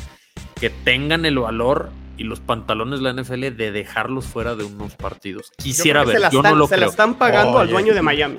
[0.59, 4.95] Que tengan el valor y los pantalones de la NFL de dejarlos fuera de unos
[4.95, 5.51] partidos.
[5.57, 6.89] Quisiera Yo ver, se la yo están, no lo se la creo.
[6.89, 8.37] están pagando al dueño de Miami.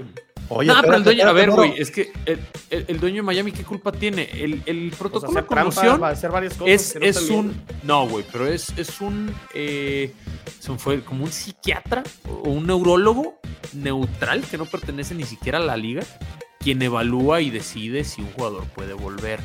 [0.51, 2.39] Oye, no, pero el dueño, a ver, güey, es que el,
[2.69, 4.29] el- el dueño de Miami, ¿qué culpa tiene?
[4.31, 6.69] El, el protocolo hacer de trampa, conmoción va a hacer varias cosas.
[6.75, 7.63] es, que no es un.
[7.83, 9.35] No, güey, pero es, es un.
[9.55, 10.13] Eh,
[10.61, 13.41] se me fue como un psiquiatra o un neurólogo
[13.73, 16.03] neutral que no pertenece ni siquiera a la liga,
[16.65, 19.39] quien evalúa y decide si un jugador puede volver.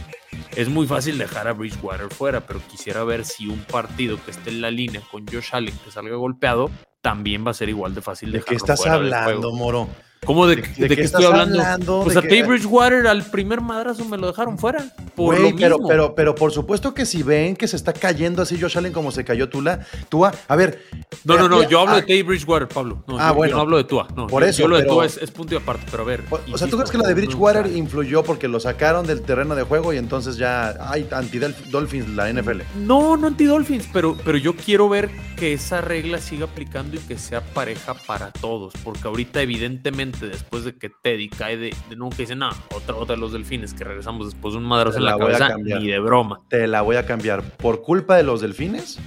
[0.56, 4.52] Es muy fácil dejar a Bridgewater fuera, pero quisiera ver si un partido que esté
[4.52, 8.02] en la línea con Josh Allen que salga golpeado también va a ser igual de
[8.02, 9.52] fácil ¿De dejarlo qué estás fuera hablando.
[9.52, 9.90] Moro?
[10.26, 11.60] ¿Cómo de, ¿De- de de qué estoy hablando?
[11.60, 12.02] hablando?
[12.04, 12.28] Pues ¿De a qué?
[12.30, 14.86] Tay Bridgewater al primer madrazo me lo dejaron fuera.
[15.16, 15.88] Por lo pero, mismo.
[15.88, 19.12] pero, pero por supuesto que si ven que se está cayendo así Josh Allen como
[19.12, 20.84] se cayó Tula, Tua, a ver.
[21.24, 23.04] No, no, no, yo hablo ah, de Tay Bridgewater, Pablo.
[23.08, 23.56] No, Ah, yo, yo bueno.
[23.56, 24.08] no hablo de Tua.
[24.16, 26.04] No, Por yo- eso, yo lo de pero- Tua es, es punto y aparte, pero
[26.04, 26.24] a ver.
[26.30, 29.22] O, o sea, ¿tú crees que lo de Bridgewater no- influyó porque lo sacaron del
[29.22, 32.62] terreno de juego y entonces ya hay anti-Dolphins la NFL?
[32.86, 37.18] No, no anti-Dolphins, pero, pero yo quiero ver que esa regla siga aplicando y que
[37.18, 38.74] sea pareja para todos.
[38.84, 43.16] Porque ahorita, evidentemente, después de que Teddy cae de, de nunca dicen, no, otra, otra
[43.16, 45.48] de los delfines que regresamos después de un madrazo en la la voy a cabeza,
[45.50, 45.82] cambiar.
[45.82, 46.42] ni de broma.
[46.50, 47.42] Te la voy a cambiar.
[47.44, 48.98] ¿Por culpa de los delfines?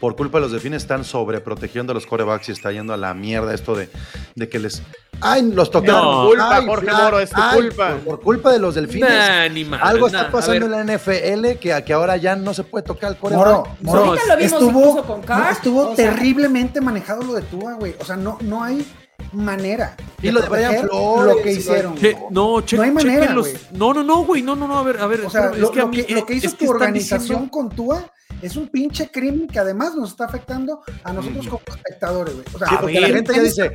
[0.00, 3.12] Por culpa de los delfines están sobreprotegiendo a los corebacks y está yendo a la
[3.12, 3.90] mierda esto de,
[4.34, 4.82] de que les...
[5.20, 6.02] ¡Ay, los tocaron!
[6.02, 6.26] No.
[6.28, 6.90] Culpa, Ay, Jorge.
[6.90, 7.88] Moro, es tu Ay, culpa.
[7.96, 9.10] Por, por culpa de los delfines.
[9.10, 12.64] Nah, ni Algo nah, está pasando en la NFL que, que ahora ya no se
[12.64, 13.46] puede tocar el coreback.
[13.46, 17.94] Moro, Moro, ahorita lo vimos estuvo, no, estuvo sea- terriblemente manejado lo de Tua, güey.
[18.00, 18.86] O sea, no, no hay
[19.32, 19.96] manera.
[20.22, 21.94] Y lo de Brian Flores, Lo que hicieron.
[21.96, 23.48] Che- no, che- No hay manera, los-.
[23.72, 24.42] No, no, no, güey.
[24.42, 24.78] No, no, no.
[24.78, 25.22] A ver, a ver.
[25.24, 26.70] O sea, lo, es que a lo mí- que, lo que hizo es que tu
[26.70, 28.12] organización diciendo- con Tua
[28.42, 32.46] es un pinche crimen que además nos está afectando a nosotros como espectadores, güey.
[32.54, 33.72] O sea, Sí, porque la gente ya dice,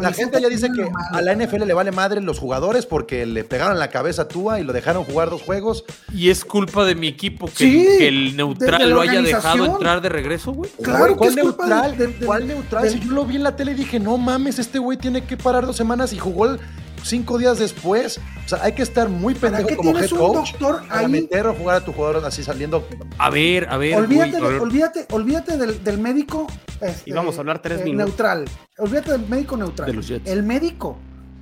[0.00, 3.44] la, gente ya dice que a la NFL le vale madre los jugadores porque le
[3.44, 5.84] pegaron la cabeza a Tua y lo dejaron jugar dos juegos.
[6.14, 10.00] Y es culpa de mi equipo que, Sí, que el neutral lo haya dejado entrar
[10.00, 10.70] de regreso, güey.
[10.82, 11.96] Claro Güey, que ¿cuál es culpa neutral?
[11.98, 12.90] de- de- ¿Cuál neutral?
[12.90, 15.36] Si yo lo vi en la tele y dije, no mames, este güey tiene que
[15.36, 16.60] parar dos semanas y jugó el-
[17.02, 18.18] cinco días después.
[18.44, 20.88] O sea, hay que estar muy ¿Para pendejo qué como head tienes un coach doctor
[20.88, 21.08] para ahí?
[21.08, 22.86] meter o jugar a tu jugador así saliendo.
[23.18, 24.60] A ver, a ver, olvídate, a ver.
[24.60, 26.46] olvídate, olvídate del, del médico
[26.80, 28.08] este, Y vamos a hablar tres minutos.
[28.08, 28.44] neutral.
[28.78, 29.86] Olvídate del médico neutral.
[29.86, 30.28] De los Jets.
[30.28, 30.98] El médico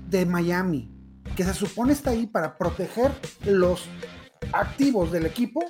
[0.09, 0.90] de Miami,
[1.36, 3.12] que se supone está ahí para proteger
[3.44, 3.84] los
[4.52, 5.64] activos del equipo,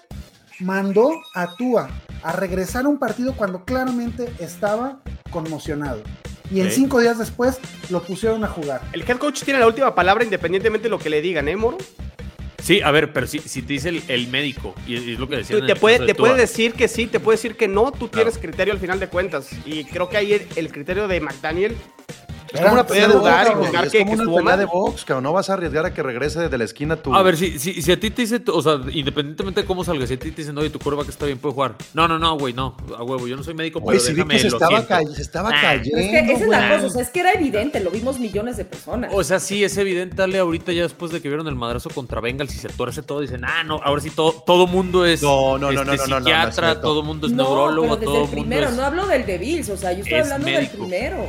[0.61, 1.89] mandó a Tua
[2.23, 6.03] a regresar a un partido cuando claramente estaba conmocionado.
[6.51, 7.59] Y en cinco días después
[7.91, 8.81] lo pusieron a jugar.
[8.93, 11.79] El head coach tiene la última palabra independientemente de lo que le digan, ¿eh, Moro?
[12.63, 15.29] Sí, a ver, pero si, si te dice el, el médico, y es, es lo
[15.29, 15.65] que decía.
[15.65, 18.75] Te puede, te puede decir que sí, te puede decir que no, tú tienes criterio
[18.75, 19.49] al final de cuentas.
[19.65, 21.77] Y creo que ahí el, el criterio de McDaniel
[22.53, 25.25] Es como una pelea de jugar box, y es que- una pelea de box, cabrón.
[25.25, 27.15] No vas a arriesgar a que regrese de la esquina tu.
[27.15, 30.07] A ver, si, si, si a ti te dice, o sea, independientemente de cómo salga,
[30.07, 31.75] si a ti te dicen, oye, tu que está bien, puede jugar.
[31.95, 34.35] No, no, no, güey, no, a huevo, yo no soy médico, pero si vi déjame,
[34.35, 35.99] que se lo estaba, se estaba Ah, cayendo.
[35.99, 38.57] Es que esa es la cosa, o sea, es que era evidente, lo vimos millones
[38.57, 39.11] de personas.
[39.15, 42.21] O sea, sí, es evidente, Ale, ahorita ya después de que vieron el madrazo contra
[42.21, 45.59] Bengals y se tuerce todo, dicen, ah, no, ahora sí todo, todo mundo es No,
[45.59, 46.25] no, no, este, no, no, no, no, no es
[46.55, 48.75] psiquiatra, todo mundo es no, neurólogo, pero desde todo el mundo primero, es...
[48.77, 50.61] no hablo del de Bills, o sea, yo estoy es hablando médico.
[50.73, 51.29] del primero.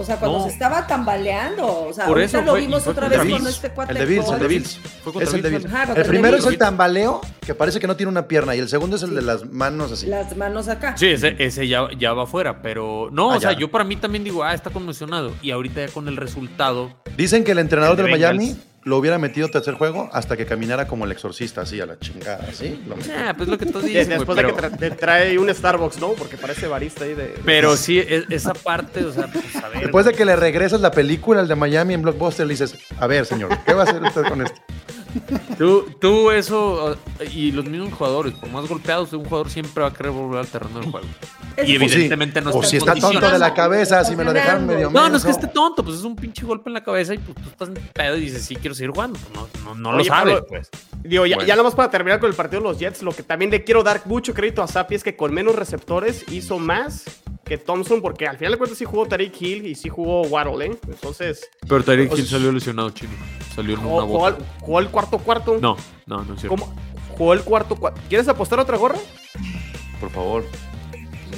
[0.00, 0.44] O sea, cuando No.
[0.44, 1.66] se estaba tambaleando.
[1.88, 3.38] O sea, Por ahorita eso lo fue- vimos otra vez Bills.
[3.38, 3.92] con este cuate.
[3.92, 4.48] El de Bills, el de.
[4.48, 4.78] Bills.
[5.20, 5.64] Es el de Bills.
[5.66, 8.68] Ajá, El primero es el tambaleo, que parece que no tiene una pierna, y el
[8.68, 10.06] segundo es el de las manos así.
[10.06, 10.96] Las manos acá.
[10.96, 13.58] Sí, ese, ese ya, ya va afuera, pero no, Ah, o sea, ya.
[13.58, 15.32] yo para mí también digo, ah, está conmocionado.
[15.42, 18.66] Y ahorita ya con el resultado, Dicen que el entrenador El del de Miami Bengals.
[18.88, 22.46] Lo hubiera metido tercer juego hasta que caminara como el exorcista, así a la chingada,
[22.48, 22.80] así.
[23.14, 26.12] Ah, pues lo que tú dices, después de que pero, te trae un Starbucks, ¿no?
[26.12, 27.34] Porque parece barista ahí de.
[27.44, 29.82] pero sí, e- esa parte, o sea, pues a ver.
[29.82, 33.06] Después de que le regresas la película, el de Miami en Blockbuster, le dices, a
[33.06, 34.60] ver, señor, ¿qué va a hacer usted con esto?
[35.56, 36.96] Tú, tú eso,
[37.34, 40.46] y los mismos jugadores, por más golpeados, un jugador siempre va a querer volver al
[40.46, 41.06] terreno del juego.
[41.56, 44.04] Es- Y O sí, evidentemente no o está si en está tonto de la cabeza,
[44.04, 46.44] si me lo dejaron medio No, no es que esté tonto, pues es un pinche
[46.46, 48.90] golpe en la cabeza y pues tú estás en pedo y dices, sí, quiero seguir
[48.92, 49.18] jugando.
[49.18, 49.32] Pues
[49.64, 50.68] no, no, no lo sabes, Pablo, pues.
[51.02, 51.48] Digo, ya, Bueno.
[51.48, 53.82] ya nomás para terminar con el partido de los Jets, lo que también le quiero
[53.82, 57.04] dar mucho crédito a Sapi es que con menos receptores hizo más
[57.48, 60.66] que Thompson, porque al final de cuentas sí jugó Tariq Hill y sí jugó Waddle,
[60.66, 60.78] ¿eh?
[60.86, 63.12] Entonces, Pero Tyreek Hill Hill salió lesionado, chino.
[63.54, 64.36] Salió en jugó, una jugó boca.
[64.36, 65.58] al- jugó el cuarto cuarto.
[65.60, 65.76] No,
[66.06, 66.56] no, no es cierto.
[66.56, 66.74] ¿Cómo?
[67.16, 68.00] Jugó el cuarto cuarto.
[68.08, 68.98] ¿Quieres apostar otra gorra?
[70.00, 70.44] Por favor.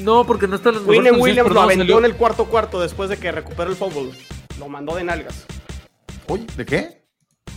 [0.00, 2.14] No, porque no está en las mejores William Williams lo no, aventó salió- en el
[2.16, 4.10] cuarto cuarto después de que recuperó el fútbol.
[4.58, 5.46] Lo mandó de nalgas.
[6.28, 6.99] Uy, ¿de qué?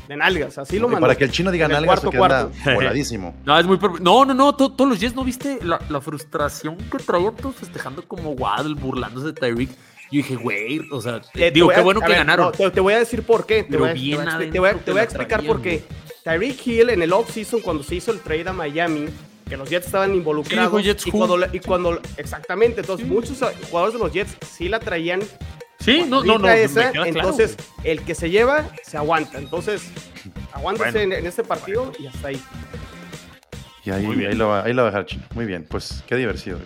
[0.07, 1.01] De nalgas, así lo mandó.
[1.01, 2.73] para que el chino diga En el nalgas, cuarto porque anda cuarto.
[2.75, 3.35] voladísimo.
[3.45, 4.55] No, es muy No, no, no.
[4.55, 8.75] to- todos los Jets, ¿no viste la, la frustración que traían todos festejando como Waddle,
[8.75, 9.69] burlándose de Tyreek?
[9.69, 12.45] Yo dije, güey, o sea, te digo, qué a- bueno a que ver, ganaron.
[12.47, 13.63] no, te, te voy a decir por qué.
[13.63, 14.19] Te Pero voy a, bien
[14.51, 15.83] te voy a- te voy a explicar traían, por qué.
[16.23, 19.07] Tyreek Hill en el off-season, cuando se hizo el trade a Miami,
[19.49, 20.71] que los Jets estaban involucrados.
[20.71, 21.17] dijo Jets y, who.
[21.27, 21.99] cuando, y cuando.
[22.17, 22.81] Exactamente.
[22.81, 23.39] Entonces, muchos
[23.69, 25.21] jugadores de los Jets sí la traían.
[25.83, 26.49] Sí, no, no, no.
[26.49, 27.91] esa, claro, entonces, güey.
[27.91, 29.37] el que se lleva, se aguanta.
[29.37, 29.83] Entonces,
[30.53, 31.13] aguántese Bueno.
[31.15, 32.41] en, en este partido y hasta ahí.
[33.85, 34.31] Y ahí, Muy bien.
[34.31, 35.23] ahí, lo, va- ahí lo va a dejar chino.
[35.35, 36.57] Muy bien, pues qué divertido.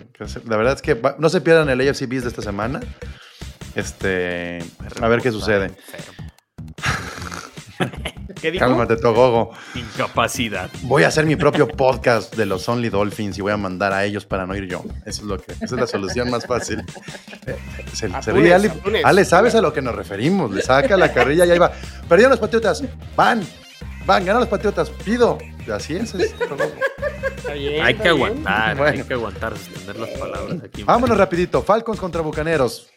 [0.46, 2.80] La verdad es que va- no se pierdan el AFC Beast de esta semana.
[3.74, 4.58] Este,
[5.00, 5.72] a ver qué sucede.
[8.40, 8.64] ¿Qué dijo?
[8.64, 9.50] Cálmate, Togogo.
[9.74, 10.70] Incapacidad.
[10.82, 14.04] Voy a hacer mi propio podcast de los Only Dolphins y voy a mandar a
[14.04, 14.84] ellos para no ir yo.
[15.04, 16.84] Eso es lo que, esa es la solución más fácil.
[17.46, 17.56] Eh,
[17.92, 18.10] se
[19.04, 20.52] Ale, ¿sabes a lo que nos referimos?
[20.52, 21.72] Le saca la carrilla y ahí va.
[22.08, 22.82] Perdieron los Patriotas.
[23.16, 23.42] Van.
[24.06, 24.90] Van, ganan los Patriotas.
[24.90, 25.38] Pido.
[25.72, 26.14] Así es.
[26.14, 26.34] es
[27.52, 28.98] bien, Hay que aguantar, Bueno.
[28.98, 30.82] hay que aguantar, sostener las palabras aquí.
[30.82, 31.62] Vámonos rapidito.
[31.62, 32.88] Falcons contra Bucaneros.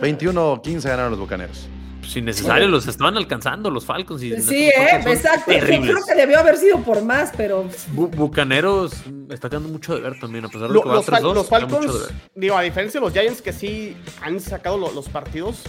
[0.00, 1.68] 21-15 ganaron los Bucaneros.
[2.04, 4.22] Pues innecesario, los estaban alcanzando los Falcons.
[4.22, 4.72] Y Sí, ¿eh?
[5.06, 5.52] Exacto.
[5.52, 8.92] Yo creo que debió haber sido por más, pero Bu- Bucaneros
[9.30, 11.34] está quedando mucho de ver también, a pesar de Lo- que va los, Fal- 3-2.
[11.34, 15.62] los Falcons, digo, a diferencia de los Giants que sí han sacado lo- los partidos,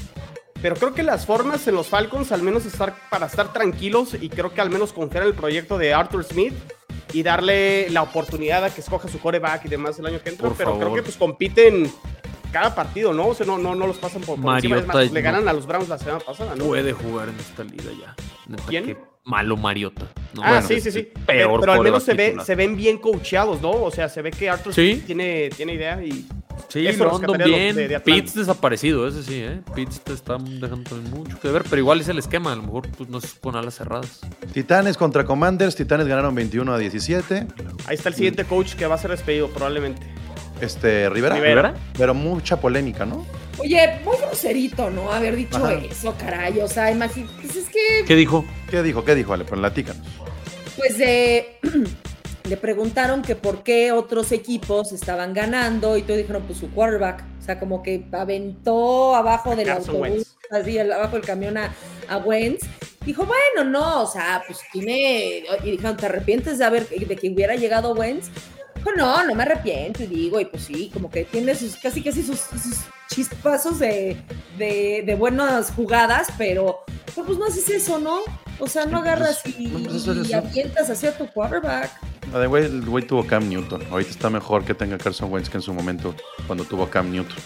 [0.62, 4.30] pero creo que las formas en los Falcons, al menos estar para estar tranquilos y
[4.30, 6.54] creo que al menos confiar en el proyecto de Arthur Smith
[7.14, 10.50] y darle la oportunidad a que escoja su coreback y demás el año que entra,
[10.50, 11.90] Por pero creo que pues compiten
[12.56, 13.28] cada partido, ¿no?
[13.28, 14.78] O sea, no, no, no los pasan por, por encima.
[14.78, 16.64] Es más, Mariota le ganan a los Browns la semana pasada, ¿no?
[16.64, 18.16] Puede jugar en esta liga ya.
[18.48, 18.86] Neta, ¿Quién?
[18.86, 20.04] qué malo Mariota.
[20.34, 21.10] No, ah, bueno, sí, sí, sí.
[21.26, 23.72] Peor pero al menos se, ve, se ven bien coacheados, ¿no?
[23.72, 25.04] O sea, se ve que Arthur Sí.
[25.06, 26.26] Tiene, tiene idea y
[26.70, 27.76] Sí, Eso London bien.
[27.76, 28.00] de- de.
[28.00, 29.60] Pitts desaparecido, ese sí, ¿eh?
[29.76, 32.54] Pitts te está dejando mucho que ver, pero igual es el esquema.
[32.54, 34.22] A lo mejor pues, no es con alas cerradas.
[34.54, 35.76] Titanes contra Commanders.
[35.76, 37.48] Titanes ganaron 21 a 17.
[37.88, 40.08] ahí está el siguiente coach que va a ser despedido probablemente.
[40.62, 41.36] Este, Rivera.
[41.36, 41.74] Rivera.
[41.98, 43.26] Pero mucha polémica, ¿no?
[43.58, 45.12] oye, muy groserito, ¿no?
[45.12, 45.74] Haber dicho Ajá.
[45.76, 46.60] eso, caray.
[46.60, 48.44] O sea, imagínate, pues es que, ¿Qué dijo?
[48.70, 49.06] ¿Qué dijo?
[49.06, 49.34] ¿Qué dijo?
[49.34, 50.06] Ale, pues platícanos.
[50.78, 51.58] pues de.
[52.46, 57.24] Le preguntaron que por qué otros equipos estaban ganando y todos dijeron, pues su quarterback.
[57.42, 60.36] O sea, como que aventó abajo del Carson autobús, Wentz.
[60.52, 61.74] así, al- abajo del camión a,
[62.08, 62.68] a Wentz.
[63.04, 65.44] Dijo, bueno, no, o sea, pues tiene.
[65.64, 68.30] Y dijeron, ¿te arrepientes de, haber, de que hubiera llegado Wentz?
[68.76, 72.04] Dijo, no, no me arrepiento, y digo, y pues sí, como que tiene sus, casi
[72.04, 72.78] casi sus, sus
[73.10, 74.18] chispazos de,
[74.58, 76.80] de, de buenas jugadas, pero,
[77.16, 78.20] pues no haces eso, ¿no?
[78.60, 80.38] O sea, no agarras y, no, pues es y eso.
[80.38, 81.92] avientas hacia tu quarterback.
[82.32, 83.84] De güey, el güey tuvo Cam Newton.
[83.92, 86.16] Ahorita está mejor que tenga Carson Wentz que en su momento
[86.48, 87.38] cuando tuvo Cam Newton.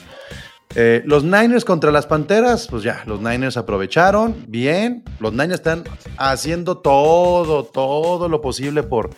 [0.76, 5.04] Eh, los Niners contra las Panteras, pues ya, los Niners aprovecharon bien.
[5.20, 5.84] Los Niners están
[6.18, 9.10] haciendo todo, todo lo posible por,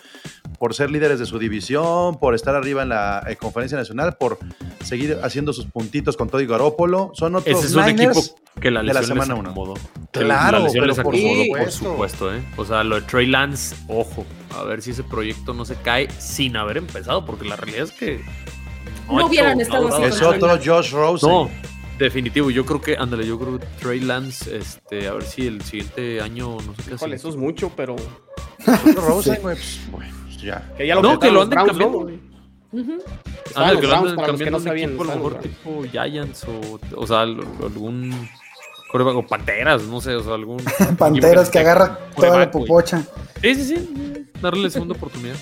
[0.62, 4.38] por ser líderes de su división, por estar arriba en la eh, conferencia nacional, por
[4.84, 7.10] seguir haciendo sus puntitos con todo y Garópolo.
[7.14, 8.22] Son otros Ese es un equipo
[8.60, 9.34] que la de la semana
[10.12, 11.90] Claro, la lesión pero les por acomodó, por supuesto.
[11.90, 12.44] supuesto, ¿eh?
[12.56, 14.24] O sea, lo de Trey Lance, ojo,
[14.56, 17.90] a ver si ese proyecto no se cae sin haber empezado, porque la realidad es
[17.90, 18.20] que...
[19.08, 21.28] No hubieran estado durado- Es otro Josh Rosen.
[21.28, 21.50] No,
[21.98, 22.52] definitivo.
[22.52, 26.20] Yo creo que, ándale, yo creo que Trey Lance, este, a ver si el siguiente
[26.20, 27.96] año, no sé qué eso es mucho, pero
[28.64, 30.72] Otro Rosen, güey, pues, bueno, ya.
[30.76, 31.98] que ya lo No, que lo los anden cambiando.
[32.10, 32.32] ¿no?
[32.80, 32.92] Ujú.
[33.46, 36.80] Estaban Ah, que lo que cambiando no sabían, equipo, a lo mejor tipo Giants o,
[36.96, 38.28] o sea, al- algún
[38.90, 40.58] coreback o Panteras, no sé, o sea, algún
[40.98, 43.02] Panteras que agarra toda la popocha.
[43.42, 45.36] Sí, sí, sí, darle segunda oportunidad.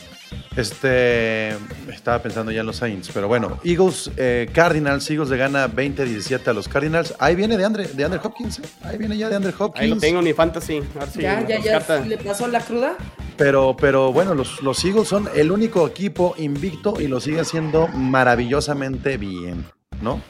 [0.56, 1.50] Este,
[1.92, 6.48] estaba pensando ya en los Saints, pero bueno, Eagles, eh, Cardinals, Eagles le gana 20-17
[6.48, 7.14] a los Cardinals.
[7.18, 8.62] Ahí viene de Andre, de Andre Hopkins, ¿eh?
[8.82, 9.82] ahí viene ya de Andre Hopkins.
[9.82, 10.82] Ahí lo tengo en mi fantasy.
[10.96, 12.96] A ver si ya, ya, ya le pasó la cruda.
[13.36, 17.88] Pero, pero bueno, los, los Eagles son el único equipo invicto y lo sigue haciendo
[17.88, 19.64] maravillosamente bien,
[20.02, 20.20] ¿no?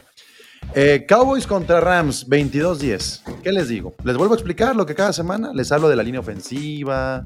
[0.73, 3.21] Eh, Cowboys contra Rams, 22-10.
[3.43, 3.93] ¿Qué les digo?
[4.05, 5.51] Les vuelvo a explicar lo que cada semana.
[5.53, 7.25] Les hablo de la línea ofensiva,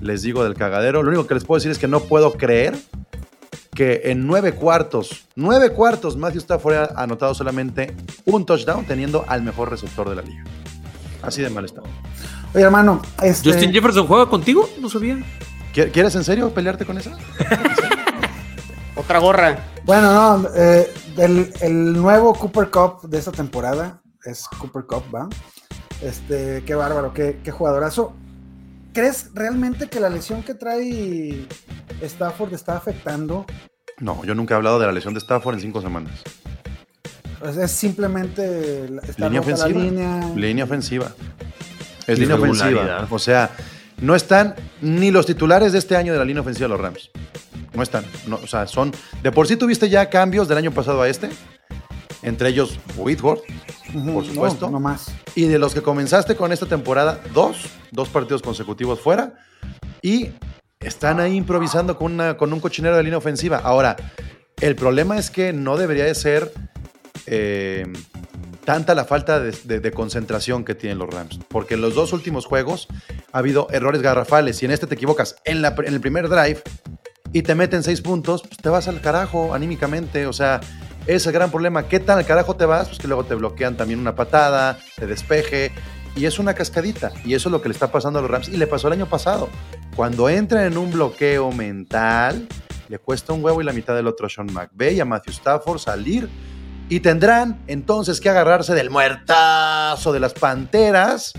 [0.00, 1.02] les digo del cagadero.
[1.02, 2.76] Lo único que les puedo decir es que no puedo creer
[3.74, 7.94] que en nueve cuartos, nueve cuartos, Matthew Stafford ha anotado solamente
[8.26, 10.44] un touchdown teniendo al mejor receptor de la liga.
[11.22, 11.80] Así de mal está.
[12.54, 14.68] Oye, hermano, este, ¿Justin Jefferson juega contigo?
[14.80, 15.16] No sabía.
[15.74, 17.12] ¿Qui- ¿Quieres en serio pelearte con esa?
[19.04, 19.58] Otra gorra.
[19.84, 25.28] bueno, no, eh, del- el nuevo Cooper Cup de esta temporada es Cooper Cup, ¿va?
[26.00, 28.14] Este, qué bárbaro, qué, qué jugadorazo.
[28.92, 31.46] ¿Crees realmente que la lesión que trae
[32.02, 33.46] Stafford está afectando?
[33.98, 36.12] No, yo nunca he hablado de la lesión de Stafford en cinco semanas.
[37.40, 39.68] Pues es simplemente Línea rota la ofensiva.
[39.80, 40.30] línea.
[40.36, 41.12] Línea ofensiva.
[42.06, 43.06] Es línea ofensiva.
[43.10, 43.50] O sea,
[44.00, 47.10] no están ni los titulares de este año de la línea ofensiva de los Rams.
[47.74, 48.04] No están.
[48.26, 48.92] No, o sea, son.
[49.22, 51.30] De por sí tuviste ya cambios del año pasado a este.
[52.22, 53.42] Entre ellos Whitworth.
[54.12, 54.66] Por supuesto.
[54.66, 55.06] No, no más.
[55.34, 57.66] Y de los que comenzaste con esta temporada, dos.
[57.90, 59.34] Dos partidos consecutivos fuera.
[60.02, 60.30] Y
[60.80, 63.58] están ahí improvisando con, una, con un cochinero de línea ofensiva.
[63.58, 63.96] Ahora,
[64.60, 66.52] el problema es que no debería de ser
[67.26, 67.86] eh,
[68.64, 71.38] tanta la falta de, de- de concentración que tienen los Rams.
[71.48, 72.88] Porque en los dos últimos juegos
[73.32, 74.62] ha habido errores garrafales.
[74.62, 76.62] Y en este te equivocas en, la en el primer drive
[77.32, 80.26] y te meten seis puntos, pues te vas al carajo anímicamente.
[80.26, 80.60] O sea,
[81.06, 81.88] es el gran problema.
[81.88, 82.88] ¿Qué tan al carajo te vas?
[82.88, 85.72] Pues que luego te bloquean también una patada, te despeje.
[86.14, 87.10] Y es una cascadita.
[87.24, 88.48] Y eso es lo que le está pasando a los Rams.
[88.48, 89.48] Y le pasó el año pasado.
[89.96, 92.46] Cuando entran en un bloqueo mental,
[92.88, 95.32] le cuesta un huevo y la mitad del otro a Sean McVay y a Matthew
[95.32, 96.28] Stafford salir.
[96.90, 101.32] Y tendrán entonces que agarrarse del muertazo de las Panteras,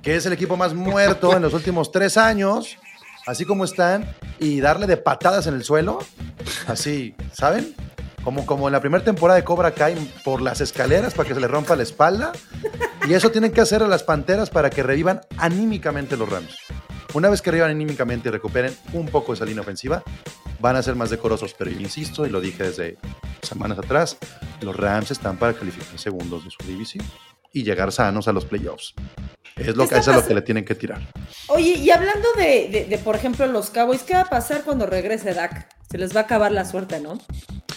[0.00, 2.78] que es el equipo más muerto en los últimos tres años,
[3.26, 4.06] así como están,
[4.38, 5.98] y darle de patadas en el suelo,
[6.66, 7.74] así, ¿saben?
[8.22, 11.40] Como, como en la primera temporada de Cobra Kai por las escaleras para que se
[11.40, 12.32] le rompa la espalda.
[13.06, 16.56] Y eso tienen que hacer a las Panteras para que revivan anímicamente los Rams.
[17.12, 20.02] Una vez que revivan anímicamente y recuperen un poco esa línea ofensiva,
[20.58, 21.54] van a ser más decorosos.
[21.54, 22.96] Pero yo insisto, y lo dije desde
[23.42, 24.16] semanas atrás,
[24.62, 27.06] los Rams están para calificar segundos de su división
[27.52, 28.94] y llegar sanos a los playoffs.
[29.56, 31.00] Es lo ¿Qué que, eso es lo que le tienen que tirar.
[31.48, 34.86] Oye, y hablando de, de- de, por ejemplo, los Cowboys, ¿qué va a pasar cuando
[34.86, 35.68] regrese Dak?
[35.90, 37.18] Se les va a acabar la suerte, ¿no?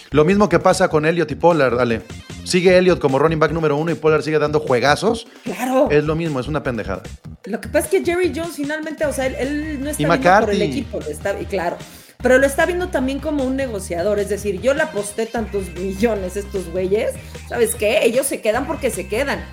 [0.09, 2.01] Lo mismo que pasa con Elliot y Pollard, dale.
[2.45, 5.27] Sigue Elliot como running back número uno y Pollard sigue dando juegazos.
[5.43, 5.89] Claro.
[5.91, 7.03] Es lo mismo, es una pendejada.
[7.43, 10.05] Lo que pasa es que Jerry Jones finalmente, o sea, él, él no está Y
[10.05, 11.77] viendo por el equipo, está, y claro,
[12.23, 16.35] pero lo está viendo también como un negociador, es decir, yo le aposté tantos millones
[16.35, 17.13] a estos güeyes,
[17.47, 17.99] ¿sabes qué?
[18.03, 19.45] Ellos se quedan porque se quedan.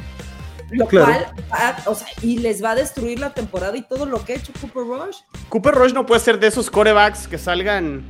[0.77, 1.07] Lo Claro.
[1.07, 4.35] cual, va- o sea, y les va a destruir la temporada y todo lo que
[4.35, 5.17] ha hecho Cooper Rush.
[5.49, 8.03] Cooper Rush no puede ser de esos corebacks que salgan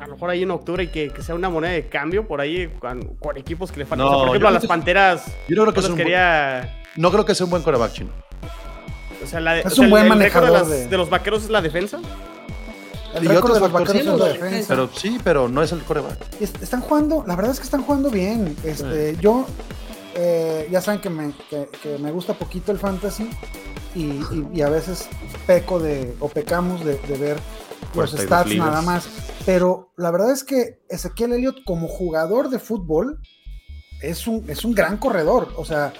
[0.00, 2.40] a lo mejor ahí en octubre y que, que sea una moneda de cambio por
[2.40, 4.06] ahí con, con equipos que le faltan.
[4.06, 5.24] No, O sea, por ejemplo, a las Panteras.
[5.48, 6.82] Yo no creo que no es les un, quería.
[6.96, 8.10] no creo que sea un buen coreback chino.
[9.22, 10.96] O sea, la, Es o sea, un buen el- el manejador de, las- de- de
[10.98, 11.98] los vaqueros es la defensa.
[13.14, 14.66] El Y otros de los vaqueros factores, es la defensa.
[14.68, 16.18] Pero sí, pero no es el coreback.
[16.40, 18.54] Est- Están jugando, la verdad es que están jugando bien.
[18.62, 19.46] Este, Yo,
[20.16, 23.28] eh, ya saben que me, que- que me gusta poquito el fantasy
[23.94, 25.08] y, y- y a veces
[25.46, 27.36] peco de, o pecamos de, de ver
[27.94, 29.08] los 42 stats nada más.
[29.44, 33.20] Pero la verdad es que Ezequiel Elliott como jugador de fútbol
[34.02, 35.52] es un, es un gran corredor.
[35.56, 35.92] O sea,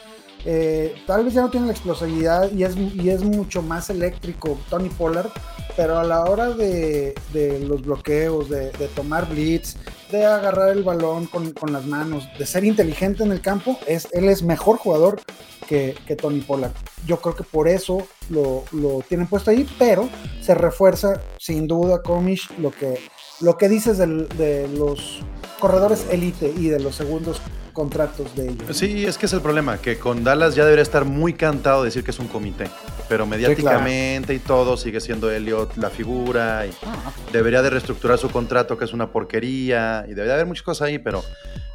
[0.49, 4.57] eh, tal vez ya no tiene la explosividad y es, y es mucho más eléctrico
[4.71, 5.29] Tony Pollard,
[5.77, 9.75] pero a la hora de, de los bloqueos, de, tomar blitz,
[10.13, 14.07] de agarrar el balón con, con las manos, de ser inteligente en el campo, es,
[14.13, 15.21] él es mejor jugador
[15.69, 16.73] que, que Tony Pollard.
[17.07, 20.09] Yo creo que por eso lo, lo tienen puesto ahí, pero
[20.41, 23.01] se refuerza sin duda, Comish, lo que,
[23.41, 25.23] lo que dices de los
[25.59, 27.41] corredores elite y de los segundos
[27.77, 28.77] contratos de ellos.
[28.77, 32.03] Sí, es que es el problema, que con Dallas ya debería estar muy cantado decir
[32.03, 32.71] que es un comité,
[33.09, 38.31] pero mediáticamente y todo sigue siendo Elliot la figura y Ah, debería de reestructurar su
[38.31, 41.23] contrato que es una porquería y debería haber muchas cosas ahí, pero,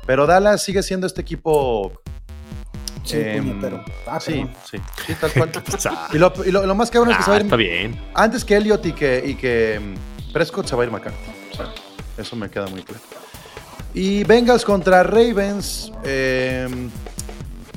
[0.07, 1.91] pero Dallas sigue siendo este equipo...
[3.03, 3.83] sí, em, puñetero.
[4.07, 5.51] Ah, sí, sí, sí, tal cual.
[6.13, 7.55] y lo, y lo- lo más cabrón es que se va Ah, a ir- está
[7.55, 8.01] bien.
[8.15, 11.31] antes que Elliot y que, y que mm, Prescott se va a ir McCarthy.
[11.53, 11.65] O sea,
[12.17, 12.99] Eso me queda muy claro.
[13.93, 15.91] Y Bengals contra Ravens.
[16.03, 16.67] eh,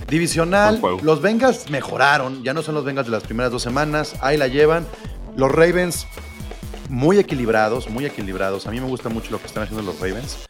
[0.09, 0.81] divisional.
[1.03, 2.43] Los Bengals mejoraron.
[2.45, 4.15] Ya no son los Bengals de las primeras dos semanas.
[4.21, 4.87] Ahí la llevan.
[5.37, 6.07] Los Ravens
[6.89, 8.67] muy equilibrados, muy equilibrados.
[8.67, 10.47] A mí me gusta mucho lo que están haciendo los Ravens.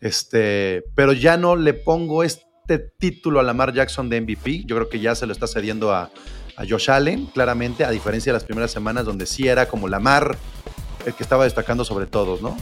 [0.00, 4.64] Este, pero ya no le pongo este título a Lamar Jackson de MVP.
[4.64, 6.10] Yo creo que ya se lo está cediendo a,
[6.56, 10.36] a Josh Allen, claramente, a diferencia de las primeras semanas donde sí era como Lamar
[11.06, 12.56] el que estaba destacando sobre todos, ¿no?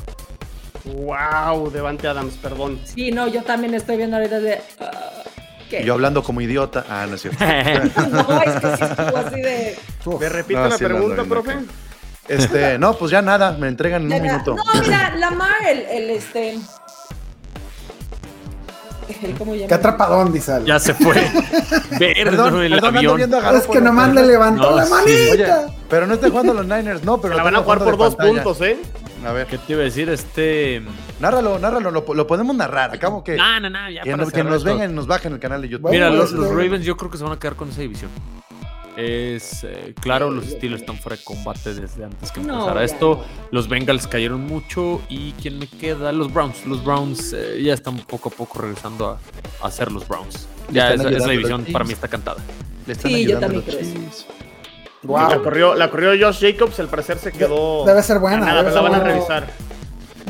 [0.94, 2.78] Wow, Devante Adams, perdón.
[2.84, 4.60] Sí, no, yo también estoy viendo ahorita de.
[5.68, 5.82] ¿Qué?
[5.82, 6.84] Y yo hablando como idiota.
[6.88, 7.44] Ah, no es cierto.
[8.10, 9.78] no, es que sí estuvo así de.
[10.04, 10.20] Uf.
[10.20, 11.56] ¿Me repite No, la sí, pregunta, profe?
[12.28, 14.54] Este, no, pues ya nada, me entregan en un minuto.
[14.56, 16.58] No, mira, Lamar, el, el este.
[19.68, 20.60] Qué atrapadón, dice.
[20.64, 21.14] Ya se fue.
[21.98, 23.16] Verde Perdón, el perdón, avión.
[23.16, 24.90] viendo a Es que nomás le levantó No, la sí.
[24.90, 25.60] manita.
[25.66, 28.16] Oye, pero no estoy jugando los Niners, no, pero La van a jugar por dos
[28.16, 28.42] pantalla.
[28.42, 28.78] puntos, ¿eh?
[29.26, 30.08] A ver, ¿Qué te iba a decir?
[30.08, 30.82] Este.
[31.20, 32.94] nárralo, nárralo, lo, lo podemos narrar.
[32.94, 34.64] Acabo que, No, no, no, ya que, no- que nos esto.
[34.70, 35.90] vengan y nos bajen el canal de YouTube.
[35.90, 38.10] Mira, los, los Ravens yo creo que se van a quedar con esa división.
[38.96, 43.22] Es eh, claro, los Steelers están fuera de combate desde antes que empezara esto.
[43.50, 45.02] Los Bengals cayeron mucho.
[45.10, 46.12] ¿Y quién me queda?
[46.12, 46.64] Los Browns.
[46.66, 49.10] Los Browns eh, ya están poco a poco regresando
[49.62, 50.48] a, a ser los Browns.
[50.70, 52.38] Ya esa, esa división para mí está cantada.
[52.86, 54.45] Le están Sí, yo ayudando también los creo.
[55.06, 55.28] Wow.
[55.30, 57.84] La corrió, la corrió Josh Jacobs, al parecer se quedó.
[57.84, 59.46] Debe ser buena, ganada, debe la van a revisar.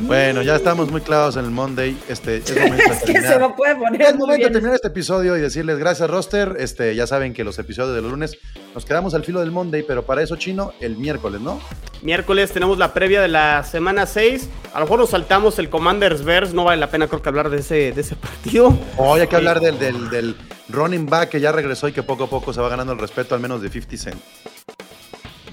[0.03, 1.97] Bueno, ya estamos muy clavados en el Monday.
[2.07, 3.41] Este, es momento de Es que se terminar.
[3.41, 6.55] lo puede poner Es muy momento de terminar este episodio y decirles gracias, roster.
[6.59, 8.37] Este, ya saben que los episodios de los lunes
[8.75, 11.59] nos quedamos al filo del Monday, pero para eso, chino, el miércoles, ¿no?
[12.03, 14.49] Miércoles tenemos la previa de la semana 6.
[14.73, 16.53] A lo mejor nos saltamos el Commanders Verse.
[16.53, 18.77] No vale la pena, creo que hablar de ese, de ese partido.
[18.97, 19.35] Hoy hay que Sí.
[19.37, 20.35] hablar del, del, del
[20.69, 23.33] running back que ya regresó y que poco a poco se va ganando el respeto,
[23.33, 24.21] al menos de 50 Cent.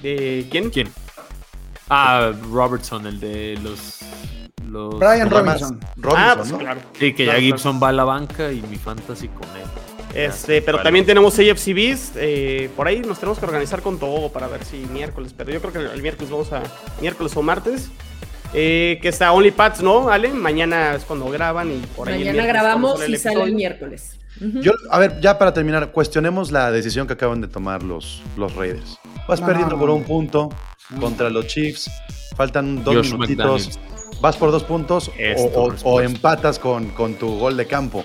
[0.03, 0.69] ¿De quién?
[0.69, 0.89] ¿Quién?
[1.89, 3.99] Ah, Robertson, el de los.
[4.67, 5.79] los Brian Robinson.
[5.97, 6.57] Robinson, ah, pues ¿no?
[6.57, 6.81] claro.
[6.97, 9.63] Sí, que Claro, ya Gibson va a la banca y mi fantasy con él.
[10.15, 10.85] Este, pero Vale.
[10.87, 12.15] también tenemos AFC Beast.
[12.17, 15.33] eh, por ahí nos tenemos que organizar con todo para ver si miércoles.
[15.35, 16.63] Pero yo creo que el miércoles vamos a.
[17.01, 17.89] Miércoles o martes.
[18.53, 20.29] Eh, que está Only Pats, ¿no, Ale?
[20.29, 22.19] Mañana es cuando graban y por ahí.
[22.23, 24.17] Mañana grabamos y sale el miércoles.
[24.39, 28.53] Yo, a ver, ya para terminar, cuestionemos la decisión que acaban de tomar los, los
[28.55, 28.97] Raiders.
[29.27, 30.49] Vas No, perdiendo no, por un punto
[30.99, 31.89] contra los Chiefs.
[32.35, 33.67] Faltan dos Josh minutitos.
[33.67, 33.79] McDaniels.
[34.21, 35.11] Vas por dos puntos
[35.83, 38.03] o, empatas con, con tu gol de campo.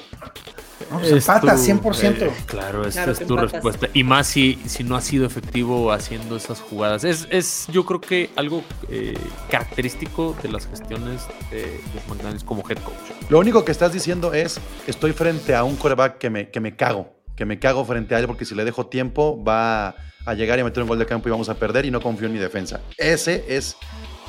[0.90, 2.22] No, pues Es empata, tu- 100%.
[2.22, 3.52] eh, claro, esta Claro es tu empatas.
[3.52, 3.88] respuesta.
[3.92, 7.04] Y más si, si no ha sido efectivo haciendo esas jugadas.
[7.04, 9.16] Es, es yo creo que algo eh,
[9.50, 12.94] característico de las gestiones de, de McDaniels como head coach.
[13.28, 16.74] Lo único que estás diciendo es, estoy frente a un coreback que me, que me
[16.74, 17.12] cago.
[17.36, 19.94] Que me cago frente a él porque si le dejo tiempo va
[20.26, 22.00] a llegar y a meter un gol de campo y vamos a perder y no
[22.00, 22.80] confío en mi defensa.
[22.96, 23.76] Ese es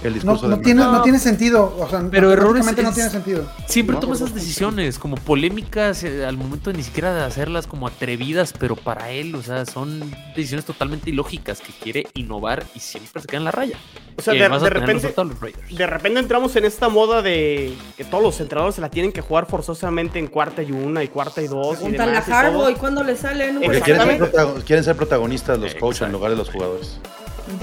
[0.04, 0.92] el No, discurso no de tiene, No.
[0.94, 1.76] no tiene sentido.
[1.80, 3.52] O sea, Pero errores prácticamente no es- tiene sentido.
[3.68, 7.68] Siempre No, toma esas decisiones como polémicas eh, al momento de ni siquiera de hacerlas
[7.68, 10.00] como atrevidas, pero para él, o sea, son
[10.36, 13.78] decisiones totalmente ilógicas que quiere innovar y siempre se queda en la raya.
[14.18, 15.14] O sea, de, repente.
[15.72, 15.86] De
[16.20, 20.20] entramos en esta moda de que todos los entrenadores se la tienen que jugar forzosamente
[20.20, 21.80] en cuarta y una y cuarta y dos.
[21.82, 23.52] y a demás y y cuándo le sale.
[23.54, 24.32] No Porque Exactamente.
[24.66, 27.00] quieren ser, protagonistas los coaches en lugar de los jugadores.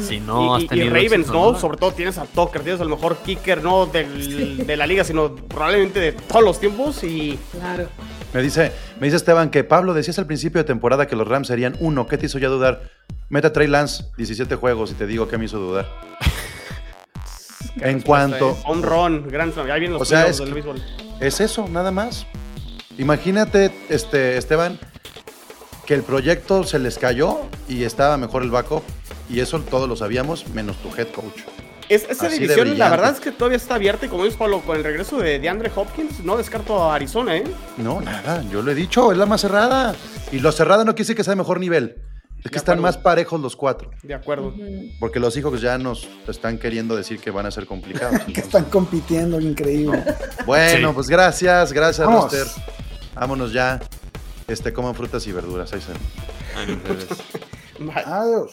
[0.06, 1.58] Si no has y, y- Ravens, éxito, ¿no?
[1.58, 5.34] Sobre todo tienes a Tucker, tienes al mejor kicker, no del- de la liga, sino
[5.34, 7.02] probablemente de todos los tiempos.
[7.04, 7.88] Y Claro.
[8.34, 11.46] Me dice, me dice Esteban que Pablo decías al principio de temporada que los Rams
[11.48, 12.06] serían uno.
[12.06, 12.82] ¿Qué te hizo ya dudar?
[13.30, 15.86] Mete a Trey Lance, 17 juegos y te digo qué me hizo dudar.
[17.80, 19.70] en cuanto Home run, Grand Slam.
[19.70, 20.82] Ahí vienen los O sea, es del que- béisbol.
[21.20, 22.26] es eso, nada más.
[22.98, 24.78] Imagínate, este, Esteban,
[25.86, 28.82] que el proyecto se les cayó y estaba mejor el backup.
[29.28, 31.40] Y eso todos lo sabíamos, menos tu head coach.
[31.88, 34.04] Es, esa Así de división, la verdad es que todavía está abierta.
[34.06, 37.44] Y como dices, Pablo, con el regreso de DeAndre Hopkins, no descarto a Arizona, ¿eh?
[37.78, 39.94] No, nada, yo lo he dicho, es la más cerrada.
[40.30, 41.96] Y lo cerrada no quiere decir que sea de mejor nivel.
[42.38, 43.90] Es que De están más parejos los cuatro.
[44.02, 44.54] De acuerdo.
[45.00, 48.20] Porque los hijos ya nos están queriendo decir que van a ser complicados.
[48.34, 50.04] Que están compitiendo, increíble.
[50.46, 50.94] Bueno, Sí.
[50.94, 52.24] pues gracias, gracias, Vamos.
[52.32, 52.46] Roster.
[53.14, 53.80] Vámonos ya.
[54.46, 55.72] Este, coman frutas y verduras.
[55.72, 55.92] Ahí se.
[57.82, 58.02] Bye.
[58.04, 58.52] Adiós.